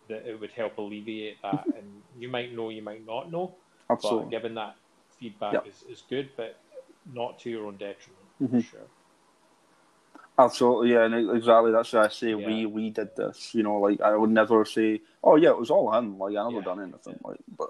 [0.07, 1.65] that it would help alleviate that.
[1.77, 3.55] and you might know, you might not know.
[3.89, 4.23] Absolutely.
[4.23, 4.77] But given that
[5.23, 5.67] feedback yep.
[5.67, 6.57] is, is good, but
[7.13, 8.59] not to your own detriment, mm-hmm.
[8.59, 8.87] for sure.
[10.37, 11.71] Absolutely, yeah, and exactly.
[11.71, 12.47] That's why I say yeah.
[12.47, 13.53] we we did this.
[13.53, 16.43] You know, like I would never say, "Oh yeah, it was all him." Like I
[16.43, 16.61] never yeah.
[16.61, 17.19] done anything.
[17.23, 17.69] Like, but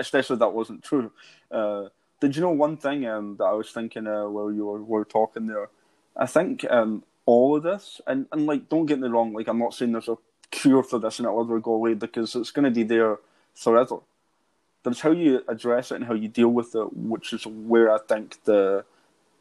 [0.00, 1.10] especially that wasn't true.
[1.50, 1.88] Uh,
[2.20, 5.04] did you know one thing um, that I was thinking uh, while you were, were
[5.04, 5.70] talking there?
[6.16, 9.32] I think um, all of this, and, and like, don't get me wrong.
[9.32, 10.18] Like, I'm not saying there's a
[10.50, 13.18] cure for this and it'll ever go away because it's going to be there
[13.54, 13.96] forever.
[14.84, 17.98] It's how you address it and how you deal with it, which is where I
[18.08, 18.84] think the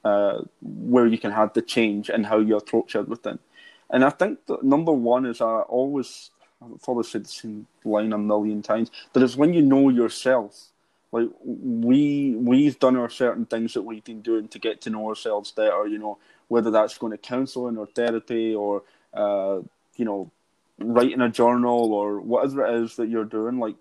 [0.03, 3.39] uh, where you can have the change and how you approach everything.
[3.89, 6.31] And I think that number one is I always
[6.61, 8.91] I've probably said the same line a million times.
[9.13, 10.67] But it's when you know yourself.
[11.11, 15.09] Like we we've done our certain things that we've been doing to get to know
[15.09, 15.85] ourselves better.
[15.85, 16.17] You know,
[16.47, 18.83] whether that's going to counselling or therapy or
[19.13, 19.59] uh,
[19.97, 20.31] you know
[20.79, 23.59] writing a journal or whatever it is that you're doing.
[23.59, 23.75] Like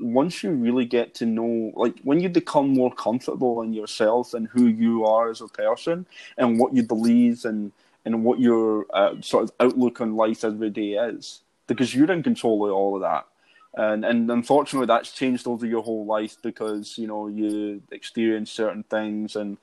[0.00, 4.48] once you really get to know, like when you become more comfortable in yourself and
[4.48, 6.06] who you are as a person
[6.38, 7.72] and what you believe and
[8.04, 12.22] and what your uh, sort of outlook on life every day is, because you're in
[12.22, 13.26] control of all of that.
[13.74, 18.82] And and unfortunately, that's changed over your whole life because you know you experience certain
[18.84, 19.58] things and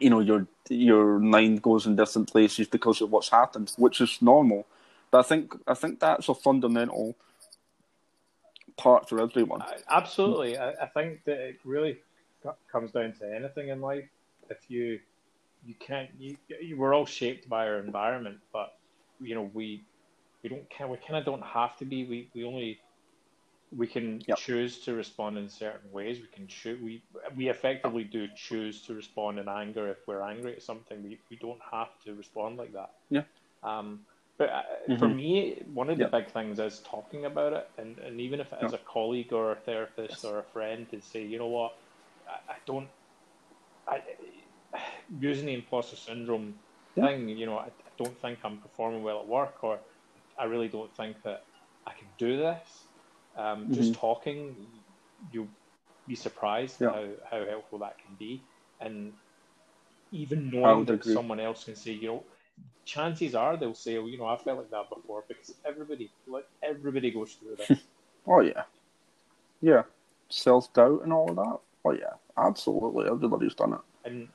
[0.00, 4.20] you know your your mind goes in different places because of what's happened, which is
[4.20, 4.66] normal.
[5.10, 7.14] But I think I think that's a fundamental
[8.78, 9.62] part for everyone.
[9.90, 11.98] Absolutely, I, I think that it really
[12.70, 14.08] comes down to anything in life.
[14.48, 15.00] If you
[15.66, 18.78] you can't you, you we're all shaped by our environment, but
[19.20, 19.84] you know we
[20.42, 22.04] we don't can we kind of don't have to be.
[22.04, 22.78] We we only
[23.76, 24.38] we can yep.
[24.38, 26.20] choose to respond in certain ways.
[26.20, 26.80] We can choose.
[26.82, 27.02] We
[27.36, 31.02] we effectively do choose to respond in anger if we're angry at something.
[31.02, 32.92] We we don't have to respond like that.
[33.10, 33.22] Yeah.
[33.62, 34.00] Um.
[34.38, 34.96] But uh, mm-hmm.
[34.98, 36.12] for me, one of the yep.
[36.12, 38.80] big things is talking about it, and, and even if it is yep.
[38.80, 41.76] a colleague or a therapist or a friend to say, you know what,
[42.28, 42.88] I, I don't,
[43.88, 44.00] I
[45.20, 46.54] using the imposter syndrome
[46.94, 49.80] thing, you know, I, I don't think I'm performing well at work, or
[50.38, 51.42] I really don't think that
[51.84, 52.84] I can do this.
[53.36, 53.74] Um, mm-hmm.
[53.74, 54.54] Just talking,
[55.32, 55.48] you'll
[56.06, 56.90] be surprised yeah.
[56.90, 58.40] how, how helpful that can be.
[58.80, 59.12] And
[60.12, 61.12] even knowing that agree.
[61.12, 62.24] someone else can say, you know,
[62.84, 66.46] chances are they'll say, well, you know, I felt like that before because everybody, like
[66.62, 67.78] everybody goes through that.
[68.26, 68.62] oh yeah,
[69.60, 69.82] yeah,
[70.28, 71.58] self doubt and all of that.
[71.84, 73.80] Oh yeah, absolutely, everybody's done it.
[74.04, 74.28] And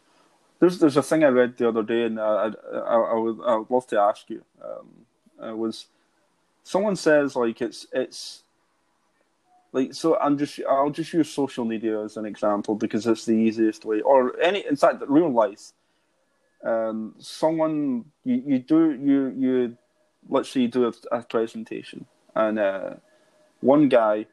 [0.60, 3.40] there's there's a thing I read the other day, and I I, I, I would
[3.46, 4.44] I would love to ask you.
[4.64, 5.88] Um, it was
[6.64, 8.44] someone says like it's it's
[9.72, 13.34] like so I'm just I'll just use social media as an example because it's the
[13.34, 15.74] easiest way, or any in fact real life.
[16.64, 19.78] Um, someone you, you do you you
[20.30, 22.06] let's say you do a, a presentation
[22.36, 22.92] and uh,
[23.60, 24.28] one guy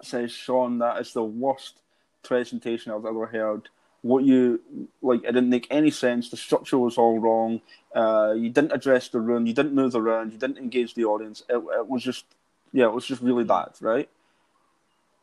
[0.00, 1.80] says Sean that is the worst
[2.22, 3.68] presentation I've ever heard.
[4.02, 4.60] What you
[5.00, 6.28] like it didn't make any sense.
[6.28, 7.60] The structure was all wrong.
[7.94, 9.46] Uh, you didn't address the room.
[9.46, 10.32] You didn't move around.
[10.32, 11.42] You didn't engage the audience.
[11.48, 12.24] It, it was just
[12.72, 14.08] yeah it was just really bad right?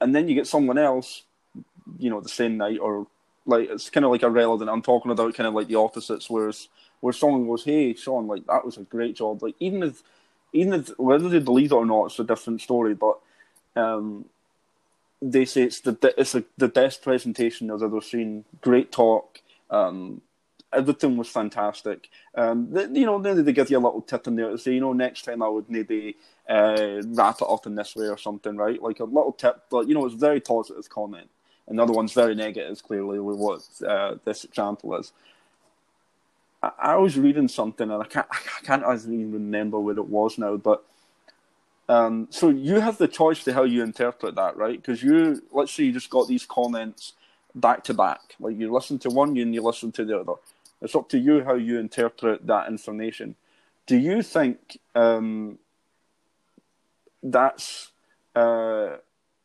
[0.02, 1.24] And then you get someone else
[1.98, 3.08] you know the same night or
[3.50, 6.70] like it's kind of like irrelevant i'm talking about kind of like the opposites whereas
[7.02, 10.04] where someone goes hey sean like that was a great job like even if
[10.54, 13.20] even if whether they believe it or not it's a different story but
[13.76, 14.26] um
[15.22, 18.46] they say it's the it's a, the best presentation I've ever seen.
[18.62, 19.42] Great talk.
[19.70, 20.22] Um,
[20.72, 22.10] everything was fantastic.
[22.36, 24.74] Um, they, you know, then they give you a little tip in there to say,
[24.74, 26.16] you know, next time I would maybe
[26.48, 28.82] uh, wrap it up in this way or something, right?
[28.82, 31.30] Like a little tip, but you know, it's very positive comment.
[31.70, 35.14] Another one's very negative, clearly, with what uh, this example is.
[36.62, 40.38] I, I was reading something, and I can't, I can't even remember what it was
[40.38, 40.84] now, but
[41.90, 44.80] um, so you have the choice to how you interpret that, right?
[44.80, 47.14] Because you, let's say you just got these comments
[47.56, 48.36] back to back.
[48.40, 50.34] Like you listen to one and you listen to the other.
[50.82, 53.36] It's up to you how you interpret that information.
[53.88, 55.58] Do you think um,
[57.24, 57.92] that's
[58.36, 58.98] uh,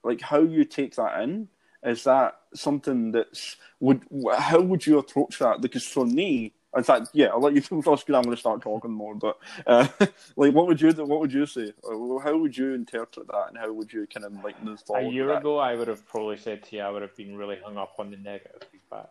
[0.02, 1.48] like how you take that in?
[1.84, 4.02] Is that something that's would
[4.38, 5.60] how would you approach that?
[5.60, 8.62] Because for me, in fact, yeah, I'll let you first because I'm going to start
[8.62, 9.14] talking more.
[9.14, 9.86] But uh,
[10.36, 11.72] like, what would you what would you say?
[11.84, 15.08] How would you interpret that, and how would you kind of like move forward?
[15.08, 17.58] A year ago, I would have probably said to you, I would have been really
[17.62, 19.10] hung up on the negative feedback,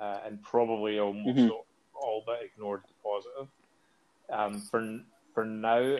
[0.00, 1.50] uh, and probably almost mm-hmm.
[1.50, 3.48] all, all but ignored the positive.
[4.30, 5.00] Um, for
[5.34, 5.96] for now,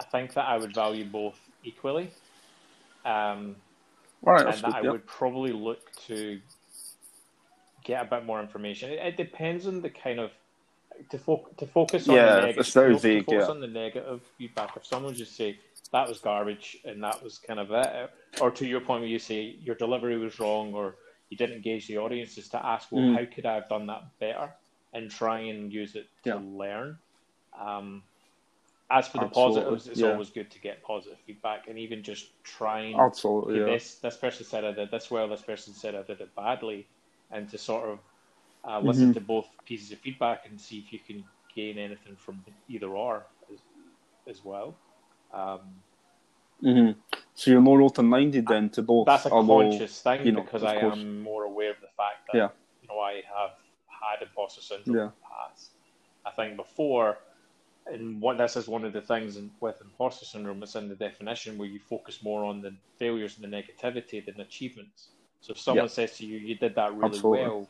[0.00, 2.10] I think that I would value both equally.
[3.04, 3.56] Um,
[4.32, 6.40] right, and that I would probably look to
[7.84, 8.90] get a bit more information.
[8.90, 10.30] It, it depends on the kind of
[11.10, 12.72] to, fo- to focus on yeah, the negative.
[12.72, 13.50] very vague, focus yeah.
[13.50, 14.76] on the negative feedback.
[14.76, 15.58] If someone just say
[15.92, 18.10] that was garbage and that was kind of it,
[18.40, 20.96] or to your point where you say your delivery was wrong or
[21.30, 23.18] you didn't engage the audience, is to ask, well, mm.
[23.18, 24.52] how could I have done that better,
[24.92, 26.40] and try and use it to yeah.
[26.42, 26.98] learn.
[27.60, 28.02] Um,
[28.90, 29.62] as for the Absolutely.
[29.62, 30.12] positives, it's yeah.
[30.12, 32.98] always good to get positive feedback and even just trying.
[32.98, 33.66] Absolutely, yeah.
[33.66, 35.28] this this person said I did this well.
[35.28, 36.86] This person said I did it badly
[37.30, 37.98] and to sort of
[38.64, 39.12] uh, listen mm-hmm.
[39.12, 41.24] to both pieces of feedback and see if you can
[41.54, 43.58] gain anything from either or as,
[44.28, 44.74] as well.
[45.32, 45.60] Um,
[46.62, 47.00] mm-hmm.
[47.34, 49.06] So you're more open-minded then to both.
[49.06, 50.98] That's a although, conscious thing you know, because I course.
[50.98, 52.48] am more aware of the fact that yeah.
[52.82, 53.50] you know I have
[53.88, 55.02] had imposter syndrome yeah.
[55.04, 55.70] in the past.
[56.26, 57.18] I think before
[57.86, 60.62] and what this is one of the things in, with imposter syndrome.
[60.62, 64.40] It's in the definition where you focus more on the failures and the negativity than
[64.40, 65.08] achievements.
[65.40, 65.92] So if someone yep.
[65.92, 67.42] says to you, "You did that really Absolutely.
[67.42, 67.68] well,"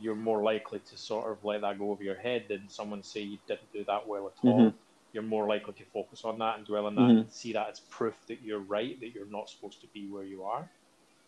[0.00, 3.20] you're more likely to sort of let that go over your head than someone say
[3.20, 4.58] you didn't do that well at all.
[4.58, 4.76] Mm-hmm.
[5.12, 7.18] You're more likely to focus on that and dwell on that mm-hmm.
[7.18, 10.24] and see that as proof that you're right, that you're not supposed to be where
[10.24, 10.68] you are,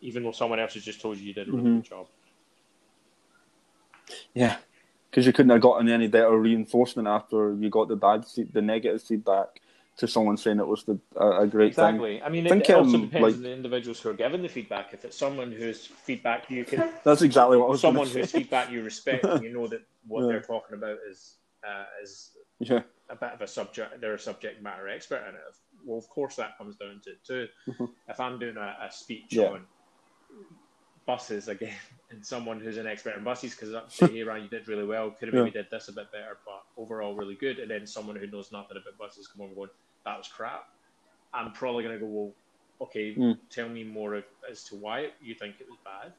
[0.01, 1.77] even though someone else has just told you you did a really mm-hmm.
[1.77, 2.07] good job.
[4.35, 4.57] Yeah,
[5.15, 9.01] because you couldn't have gotten any better reinforcement after you got the bad, the negative
[9.01, 9.61] feedback
[9.97, 12.17] to someone saying it was the, a, a great exactly.
[12.17, 12.23] thing.
[12.25, 14.49] I mean, it, it also um, depends like, on the individuals who are giving the
[14.49, 14.93] feedback.
[14.93, 17.81] If it's someone whose feedback you can, that's exactly what I was.
[17.81, 20.27] Someone whose feedback you respect, and you know that what yeah.
[20.33, 22.81] they're talking about is uh, is yeah.
[23.09, 24.01] a bit of a subject.
[24.01, 25.41] They're a subject matter expert in it.
[25.85, 27.47] Well, of course, that comes down to it too.
[27.69, 27.85] Mm-hmm.
[28.09, 29.45] If I'm doing a, a speech yeah.
[29.45, 29.61] on
[31.07, 31.75] buses again,
[32.11, 33.75] and someone who's an expert in buses, because
[34.11, 35.11] "Hey, Ryan, you did really well.
[35.11, 38.17] Could have maybe did this a bit better, but overall really good." And then someone
[38.17, 39.71] who knows nothing about buses come on going,
[40.05, 40.69] "That was crap."
[41.33, 42.33] I'm probably going to go, "Well,
[42.83, 43.39] okay, mm.
[43.51, 46.13] tell me more as to why you think it was bad."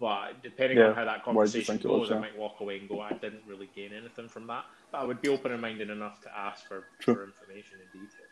[0.00, 0.88] But depending yeah.
[0.88, 2.16] on how that conversation goes, was, yeah.
[2.16, 5.04] I might walk away and go, "I didn't really gain anything from that." But I
[5.04, 8.26] would be open minded enough to ask for, for information in detail.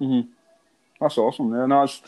[0.00, 0.30] Mm-hmm.
[1.00, 1.52] That's awesome.
[1.52, 2.02] Yeah, no, it's,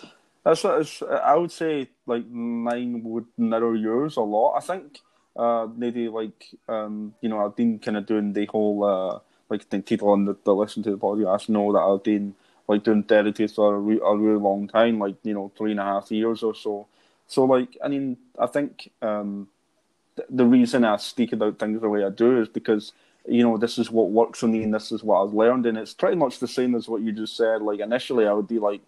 [0.55, 4.57] that's, I would say like mine would narrow yours a lot.
[4.57, 5.01] I think
[5.37, 9.19] uh, maybe like um, you know I've been kind of doing the whole uh,
[9.51, 12.35] like the people on the, the listen to the podcast know that I've been
[12.69, 15.81] like doing therapy for a, re- a really long time, like you know three and
[15.81, 16.87] a half years or so.
[17.27, 19.49] So like I mean I think um,
[20.17, 22.93] th- the reason I speak about things the way I do is because
[23.27, 25.79] you know this is what works for me and this is what I've learned, and
[25.79, 27.63] it's pretty much the same as what you just said.
[27.63, 28.83] Like initially I would be like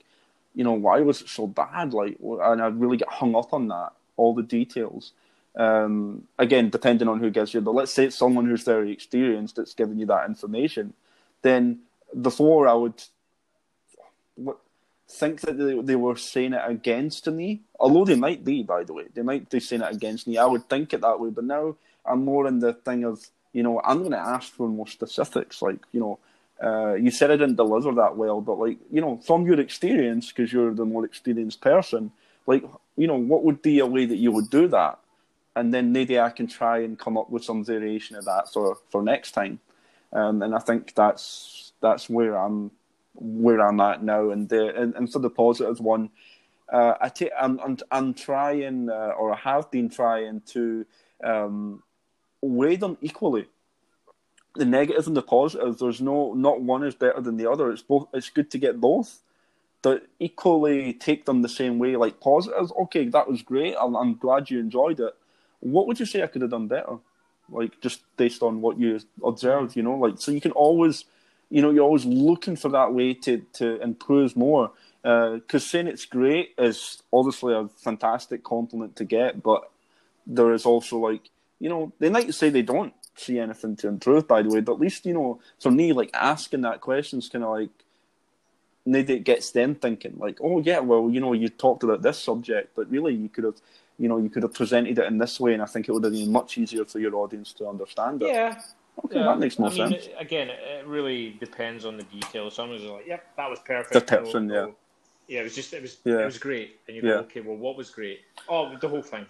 [0.54, 1.94] you know, why was it so bad?
[1.94, 5.12] Like, and I really get hung up on that, all the details.
[5.56, 9.56] Um, again, depending on who gives you, but let's say it's someone who's very experienced
[9.56, 10.94] that's giving you that information,
[11.42, 11.80] then
[12.20, 13.02] before I would
[15.08, 18.92] think that they, they were saying it against me, although they might be, by the
[18.92, 20.38] way, they might be saying it against me.
[20.38, 23.62] I would think it that way, but now I'm more in the thing of, you
[23.62, 26.18] know, I'm going to ask for more specifics, like, you know,
[26.62, 30.30] uh, you said I didn't deliver that well, but like you know, from your experience,
[30.30, 32.12] because you're the more experienced person,
[32.46, 32.64] like
[32.96, 34.98] you know, what would be a way that you would do that,
[35.56, 38.76] and then maybe I can try and come up with some variation of that for
[38.90, 39.60] for next time.
[40.12, 42.72] Um, and I think that's that's where I'm
[43.14, 44.30] where I'm at now.
[44.30, 46.10] And the and, and for the one,
[46.70, 50.84] uh, I take I'm, I'm I'm trying uh, or I have been trying to
[51.24, 51.82] um,
[52.42, 53.46] weigh them equally
[54.54, 55.78] the negatives negative and the positive.
[55.78, 57.70] There's no not one is better than the other.
[57.70, 58.08] It's both.
[58.12, 59.20] It's good to get both,
[59.82, 61.96] but equally take them the same way.
[61.96, 63.74] Like positives, okay, that was great.
[63.80, 65.14] I'm, I'm glad you enjoyed it.
[65.60, 66.98] What would you say I could have done better?
[67.48, 71.04] Like just based on what you observed, you know, like so you can always,
[71.48, 74.72] you know, you're always looking for that way to to improve more.
[75.02, 79.70] Because uh, saying it's great is obviously a fantastic compliment to get, but
[80.26, 84.26] there is also like, you know, they might say they don't see anything to improve,
[84.26, 84.60] by the way.
[84.60, 87.70] But at least, you know, for me, like asking that question is kind of like,
[88.86, 92.18] maybe it gets them thinking, like, oh, yeah, well, you know, you talked about this
[92.18, 93.56] subject, but really you could have,
[93.98, 96.04] you know, you could have presented it in this way, and I think it would
[96.04, 98.28] have been much easier for your audience to understand it.
[98.28, 98.60] Yeah.
[99.04, 99.26] Okay, yeah.
[99.26, 100.08] that makes more I mean, sense.
[100.18, 102.54] Again, it really depends on the details.
[102.54, 104.66] Someone's like, "Yep, that was perfect." The person, yeah.
[105.28, 106.18] yeah, it was just, it was, yeah.
[106.18, 107.14] it was great, and you go, yeah.
[107.20, 109.24] "Okay, well, what was great?" Oh, the whole thing.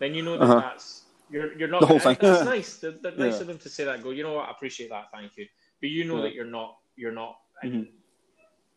[0.00, 0.60] Then you know that uh-huh.
[0.60, 1.01] that's
[1.32, 2.16] you're you're not the whole thing.
[2.20, 2.76] That's nice.
[2.76, 3.40] They're, they're nice yeah.
[3.40, 4.02] of them to say that.
[4.02, 4.48] Go, you know what?
[4.48, 5.06] I appreciate that.
[5.12, 5.46] Thank you.
[5.80, 6.22] But you know yeah.
[6.22, 7.82] that you're not you're not mm-hmm.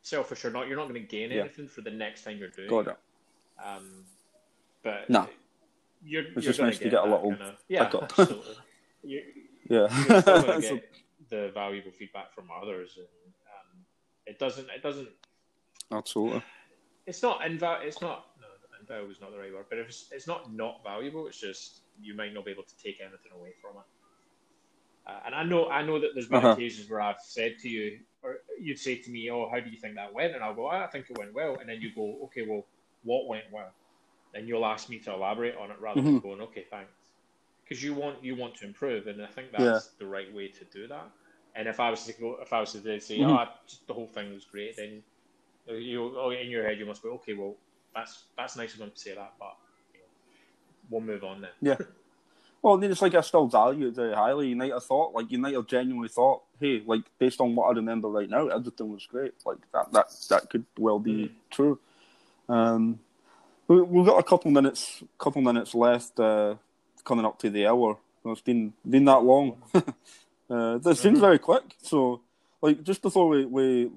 [0.02, 0.68] selfish or not.
[0.68, 2.98] You're not going to gain anything for the next time you're doing Got it.
[3.64, 4.06] Um,
[4.84, 5.28] but no,
[6.04, 7.32] you're, you're just nice to get a little.
[7.32, 8.56] Kinda, yeah, absolutely.
[9.04, 9.22] you,
[9.70, 10.90] yeah, you're still get
[11.30, 13.86] the valuable feedback from others, and um,
[14.26, 14.70] it doesn't.
[14.70, 15.10] It doesn't.
[15.92, 16.44] Absolutely.
[17.08, 17.84] It's not inval.
[17.84, 18.28] It's not.
[18.40, 18.48] No,
[18.80, 21.28] invaluable is not the right word, but it's it's not not valuable.
[21.28, 23.86] It's just you might not be able to take anything away from it.
[25.08, 26.54] Uh, and I know, I know that there's been uh-huh.
[26.54, 29.78] occasions where I've said to you, or you'd say to me, "Oh, how do you
[29.78, 32.18] think that went?" And I'll go, "I think it went well." And then you go,
[32.26, 32.66] "Okay, well,
[33.04, 33.72] what went well?"
[34.34, 36.14] And you'll ask me to elaborate on it rather mm-hmm.
[36.14, 36.92] than going, "Okay, thanks,"
[37.64, 39.80] because you want you want to improve, and I think that's yeah.
[40.00, 41.08] the right way to do that.
[41.56, 43.30] And if I was to go, if I was to say, mm-hmm.
[43.30, 45.04] "Oh, just, the whole thing was great," then
[45.68, 47.56] you, oh, in your head, you must go, "Okay, well,
[47.94, 49.56] that's that's nice of them to say that," but
[50.90, 51.52] we'll move on then.
[51.62, 51.78] Yeah.
[52.62, 54.48] Well, then it's like I still value it very highly.
[54.48, 57.68] You might have thought, like you might have genuinely thought, hey, like based on what
[57.68, 59.34] I remember right now, everything was great.
[59.46, 61.32] Like that, that, that could well be mm.
[61.52, 61.78] true.
[62.50, 62.98] Um,
[63.68, 66.56] we, we've got a couple minutes, couple minutes left, uh,
[67.04, 68.00] coming up to the hour.
[68.26, 69.62] It's been been that long.
[70.48, 71.64] Uh, this seems very quick.
[71.82, 72.22] So,
[72.62, 73.90] like, just before we we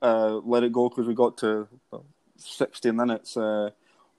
[0.00, 1.66] uh, let it go because we got to
[2.36, 3.36] sixty minutes.
[3.36, 3.70] Uh,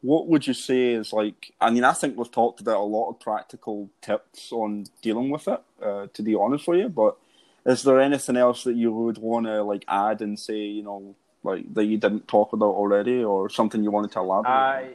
[0.08, 1.54] what would you say is like?
[1.60, 5.50] I mean, I think we've talked about a lot of practical tips on dealing with
[5.50, 5.62] it.
[5.82, 7.18] Uh, to be honest with you, but
[7.66, 10.60] is there anything else that you would want to like add and say?
[10.60, 14.50] You know, like that you didn't talk about already, or something you wanted to elaborate?
[14.50, 14.90] I,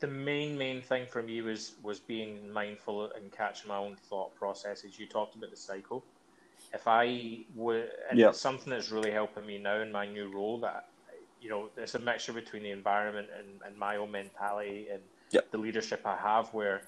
[0.00, 4.34] the main main thing for me was was being mindful and catching my own thought
[4.34, 4.98] processes.
[4.98, 6.04] You talked about the cycle.
[6.74, 8.30] If I were, and yep.
[8.30, 10.58] it's something that's really helping me now in my new role.
[10.60, 10.88] That
[11.40, 15.50] you know, there's a mixture between the environment and, and my own mentality and yep.
[15.50, 16.82] the leadership I have, where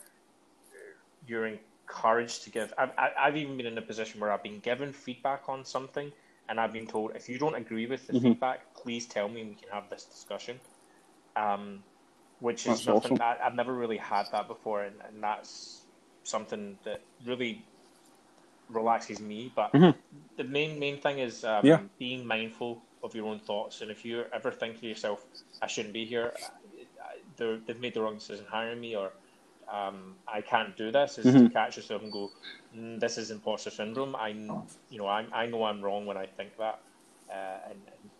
[1.27, 2.73] you're encouraged to give.
[2.77, 6.13] I've I've even been in a position where I've been given feedback on something,
[6.49, 8.29] and I've been told if you don't agree with the mm-hmm.
[8.29, 10.59] feedback, please tell me and we can have this discussion.
[11.37, 11.83] Um,
[12.41, 13.17] which is that's nothing awesome.
[13.19, 15.83] that I've never really had that before, and, and that's
[16.25, 17.65] something that really
[18.69, 19.53] relaxes me.
[19.55, 19.99] But mm-hmm.
[20.37, 21.81] the main main thing is um, yeah.
[21.99, 25.25] being mindful of your own thoughts, and if you ever think to yourself,
[25.63, 26.35] "I shouldn't be here,"
[27.37, 29.13] they've made the wrong decision hiring me, or
[29.69, 31.47] um, I can't do this, is mm-hmm.
[31.47, 32.31] to catch yourself and go,
[32.77, 36.27] mm, "This is imposter syndrome." I, you know, I, I know I'm wrong when I
[36.27, 36.81] think that,
[37.31, 38.11] uh, and, and,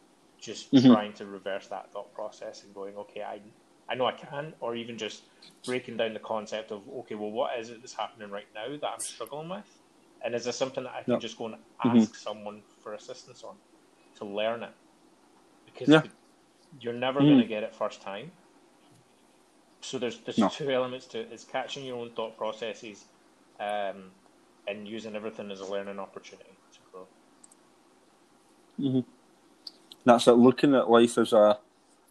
[0.41, 0.91] just mm-hmm.
[0.91, 3.41] trying to reverse that thought process and going, "Okay, I."
[3.89, 5.25] I know I can, or even just
[5.67, 8.87] breaking down the concept of okay, well, what is it that's happening right now that
[8.87, 9.67] I'm struggling with,
[10.25, 11.99] and is there something that I can just go and mm-hmm.
[11.99, 12.15] ask mm-hmm.
[12.15, 13.57] someone for assistance on
[14.21, 14.73] to learn it?
[15.67, 16.03] Because yeah.
[16.81, 17.29] you're never mm.
[17.29, 18.31] going to get it first time.
[19.81, 20.49] So there's there's no.
[20.49, 23.07] two elements to it: is catching your own thought processes,
[23.59, 24.11] um,
[24.69, 27.07] and using everything as a learning opportunity to grow.
[28.79, 29.11] Mm-hmm.
[30.05, 30.33] That's it.
[30.33, 31.59] Looking at life as a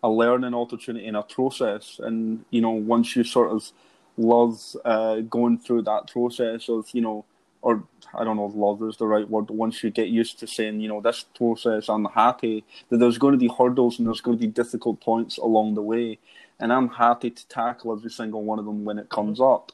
[0.02, 2.00] a learning opportunity and a process.
[2.02, 3.72] And you know, once you sort of
[4.18, 7.26] love uh, going through that process of you know,
[7.62, 7.84] or
[8.14, 10.48] I don't know if love is the right word, but once you get used to
[10.48, 14.22] saying, you know, this process, I'm happy that there's going to be hurdles and there's
[14.22, 16.20] going to be difficult points along the way,
[16.60, 19.72] and I'm happy to tackle every single one of them when it comes up.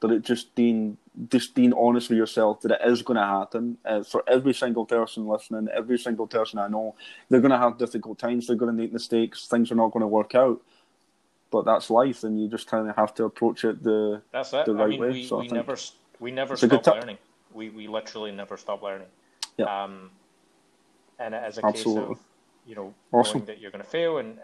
[0.00, 0.96] But it just being
[1.28, 4.86] just being honest with yourself that it is going to happen uh, for every single
[4.86, 6.94] person listening, every single person I know.
[7.28, 8.46] They're going to have difficult times.
[8.46, 9.48] They're going to make mistakes.
[9.48, 10.60] Things are not going to work out.
[11.50, 14.66] But that's life, and you just kind of have to approach it the that's it.
[14.66, 15.10] the right I mean, way.
[15.10, 15.76] We, so we never
[16.20, 17.18] we never stop learning.
[17.58, 19.12] We we literally never stop learning.
[19.58, 19.66] Yeah.
[19.66, 20.10] Um,
[21.18, 22.02] and as a Absolutely.
[22.02, 22.18] case of
[22.66, 23.38] you know awesome.
[23.38, 24.38] knowing that you're going to fail, and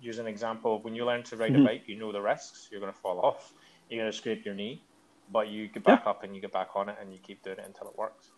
[0.00, 1.62] use an example when you learn to ride mm-hmm.
[1.62, 2.68] a bike, you know the risks.
[2.70, 3.52] You're going to fall off.
[3.88, 4.82] You're going to scrape your knee
[5.32, 6.10] but you get back yeah.
[6.10, 8.30] up and you get back on it and you keep doing it until it works.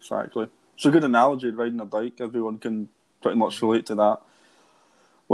[0.00, 0.48] Exactly.
[0.74, 2.20] It's a good analogy, riding a bike.
[2.20, 2.88] Everyone can
[3.22, 4.18] pretty much relate to that.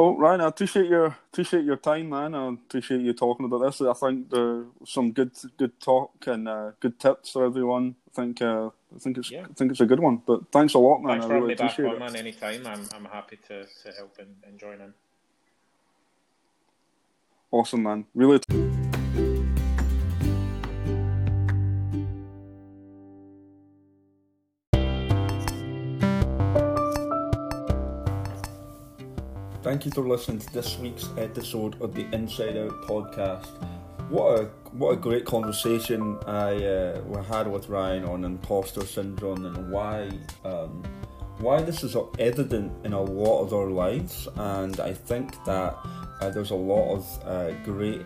[0.01, 2.35] Well, Ryan, I appreciate your appreciate your time, man.
[2.35, 3.83] I appreciate you talking about this.
[3.83, 7.97] I think there's some good good talk and uh, good tips for everyone.
[8.09, 9.43] I think uh, I think it's yeah.
[9.43, 10.23] I think it's a good one.
[10.27, 11.21] But thanks a lot, man.
[11.21, 12.17] Thanks I for really appreciate back on, man.
[12.17, 14.95] Anytime, I'm I'm happy to, to help and, and join in.
[17.51, 18.07] Awesome, man.
[18.15, 18.39] Really.
[18.39, 18.80] T-
[29.71, 33.47] Thank you for listening to this week's episode of the Inside Out podcast.
[34.09, 39.71] What a what a great conversation I uh, had with Ryan on imposter syndrome and
[39.71, 40.11] why
[40.45, 40.83] um,
[41.39, 44.27] why this is evident in a lot of our lives.
[44.35, 45.79] And I think that
[46.21, 48.05] uh, there's a lot of uh, great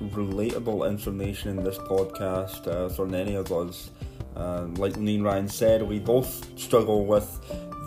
[0.00, 3.90] relatable information in this podcast uh, for any of us.
[4.36, 7.28] Uh, like me Ryan said, we both struggle with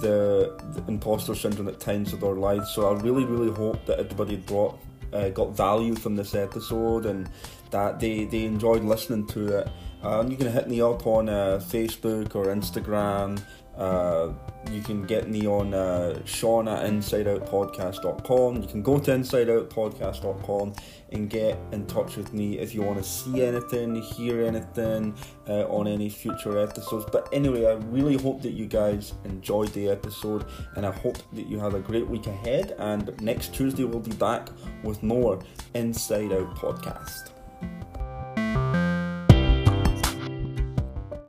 [0.01, 2.71] the, the imposter syndrome at times of our lives.
[2.73, 4.79] So I really, really hope that everybody brought
[5.13, 7.29] uh, got value from this episode and
[7.71, 9.69] that they, they enjoyed listening to it.
[10.03, 13.41] Um, you can hit me up on uh, Facebook or Instagram.
[13.77, 14.31] Uh,
[14.71, 18.61] you can get me on uh, Sean at InsideOutPodcast.com.
[18.61, 20.73] You can go to InsideOutPodcast.com
[21.11, 25.15] and get in touch with me if you want to see anything, hear anything
[25.47, 27.05] uh, on any future episodes.
[27.11, 30.45] But anyway, I really hope that you guys enjoyed the episode
[30.75, 32.75] and I hope that you have a great week ahead.
[32.79, 34.49] And next Tuesday, we'll be back
[34.83, 35.39] with more
[35.73, 37.34] Inside Out Podcast.